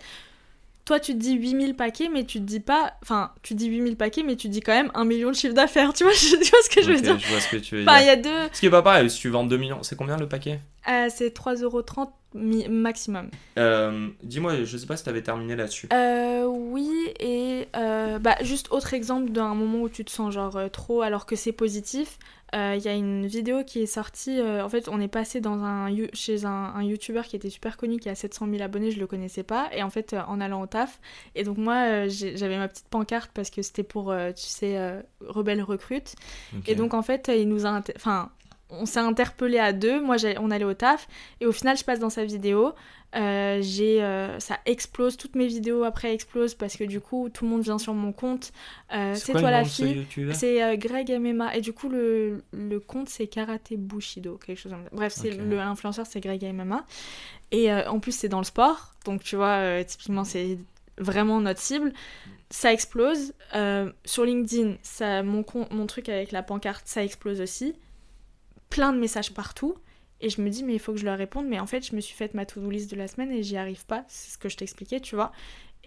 [0.90, 3.96] toi tu te dis 8000 paquets mais tu te dis pas enfin tu dis 8000
[3.96, 6.62] paquets mais tu dis quand même 1 million de chiffre d'affaires tu vois, tu vois
[6.64, 7.20] ce que je veux dire?
[7.20, 8.00] je vois ce que tu veux dire.
[8.00, 9.96] il y a deux ce qui est pas pareil si tu vends 2 millions c'est
[9.96, 10.60] combien le paquet?
[10.88, 12.10] Euh, C'est 3,30€
[12.70, 13.30] maximum.
[13.58, 15.90] Euh, dis-moi, je sais pas si tu avais terminé là-dessus.
[15.92, 21.02] Euh, oui, et bah, juste autre exemple d'un moment où tu te sens genre trop
[21.02, 22.20] alors que c'est positif.
[22.54, 24.40] Il y a une vidéo qui est sortie.
[24.42, 27.98] en fait, on est passé dans un, chez un, un YouTuber qui était super connu,
[27.98, 29.70] qui a 700 000 abonnés, je le connaissais pas.
[29.74, 31.00] Et en fait, en allant au taf,
[31.36, 36.16] et donc moi, j'avais ma petite pancarte parce que c'était pour, tu sais, Rebelle Recrute.
[36.68, 37.82] Et donc en fait, il nous a.
[37.96, 38.30] Enfin,
[38.70, 41.08] on s'est interpellé à deux, moi on allait au taf,
[41.42, 42.74] et au final je passe dans sa vidéo,
[43.16, 47.44] euh, j'ai, euh, ça explose, toutes mes vidéos après explosent parce que du coup tout
[47.46, 48.52] le monde vient sur mon compte,
[48.94, 53.28] euh, c'est toi la fille, c'est Greg MMA, et du coup le, le compte c'est
[53.28, 54.90] Karate Bushido, quelque chose comme ça.
[54.92, 56.86] Bref, c'est le l'influenceur c'est Greg MMA,
[57.52, 60.58] et en plus c'est dans le sport, donc tu vois, typiquement c'est
[60.98, 61.94] vraiment notre cible.
[62.52, 63.34] Ça explose.
[64.06, 67.76] sur LinkedIn, ça, mon, mon truc avec la pancarte, ça explose aussi
[68.70, 69.76] plein de messages partout.
[70.22, 71.48] Et je me dis, mais il faut que je leur réponde.
[71.48, 73.58] Mais en fait, je me suis faite ma to-do list de la semaine et j'y
[73.58, 74.04] arrive pas.
[74.08, 75.32] C'est ce que je t'expliquais, tu vois.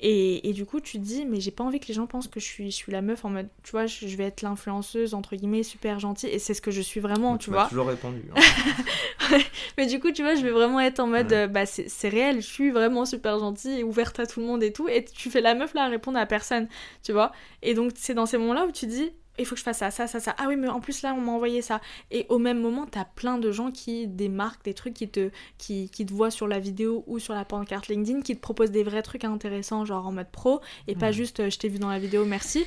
[0.04, 2.26] Et, et, du coup, tu te dis, mais j'ai pas envie que les gens pensent
[2.26, 5.14] que je suis, je suis la meuf en mode, tu vois, je, vais être l'influenceuse,
[5.14, 6.30] entre guillemets, super gentille.
[6.30, 7.68] Et c'est ce que je suis vraiment, tu, tu vois.
[7.68, 8.22] toujours répondu.
[8.34, 9.38] Hein.
[9.78, 12.46] Mais du coup, tu vois, je vais vraiment être en mode, bah, c'est réel, je
[12.46, 14.88] suis vraiment super gentille et ouverte à tout le monde et tout.
[14.88, 16.66] Et tu fais la meuf là à répondre à personne,
[17.04, 17.30] tu vois.
[17.62, 19.90] Et donc, c'est dans ces moments-là où tu dis, il faut que je fasse ça,
[19.90, 20.34] ça, ça, ça.
[20.38, 21.80] Ah oui, mais en plus là, on m'a envoyé ça.
[22.10, 25.88] Et au même moment, t'as plein de gens qui démarquent des trucs qui te, qui,
[25.90, 28.82] qui, te voient sur la vidéo ou sur la pancarte LinkedIn, qui te proposent des
[28.82, 31.88] vrais trucs intéressants, genre en mode pro, et pas juste euh, je t'ai vu dans
[31.88, 32.64] la vidéo, merci.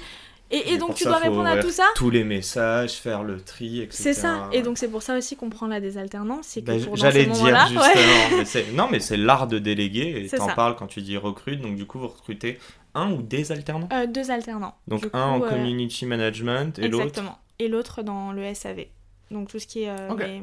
[0.52, 4.04] Et, donc tu dois répondre à tout ça Tous les messages, faire le tri, etc.
[4.04, 4.48] C'est ça.
[4.54, 6.46] Et donc c'est pour ça aussi qu'on prend là des alternances.
[6.48, 8.66] C'est que ben, J'allais dire justement.
[8.74, 10.24] non, mais c'est l'art de déléguer.
[10.24, 11.62] Et t'en parles quand tu dis recrute.
[11.62, 12.60] Donc du coup, vous recrutez
[12.96, 14.76] un ou des alternants euh, Deux alternants.
[14.88, 17.40] Donc un en euh, community management et l'autre Exactement.
[17.60, 18.86] Et l'autre dans le SAV.
[19.32, 20.40] Donc tout ce qui est euh,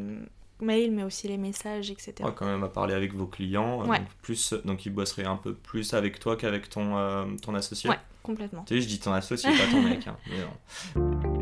[0.60, 2.14] mail, mais aussi les messages, etc.
[2.20, 3.84] Ouais, quand même à parler avec vos clients.
[3.84, 7.90] donc, plus, donc ils bosseraient un peu plus avec toi qu'avec ton, ton associé.
[7.90, 8.64] Ouais, complètement.
[8.64, 10.06] Tu sais, je dis ton associé, pas ton mec.
[10.06, 11.41] Hein, mais non.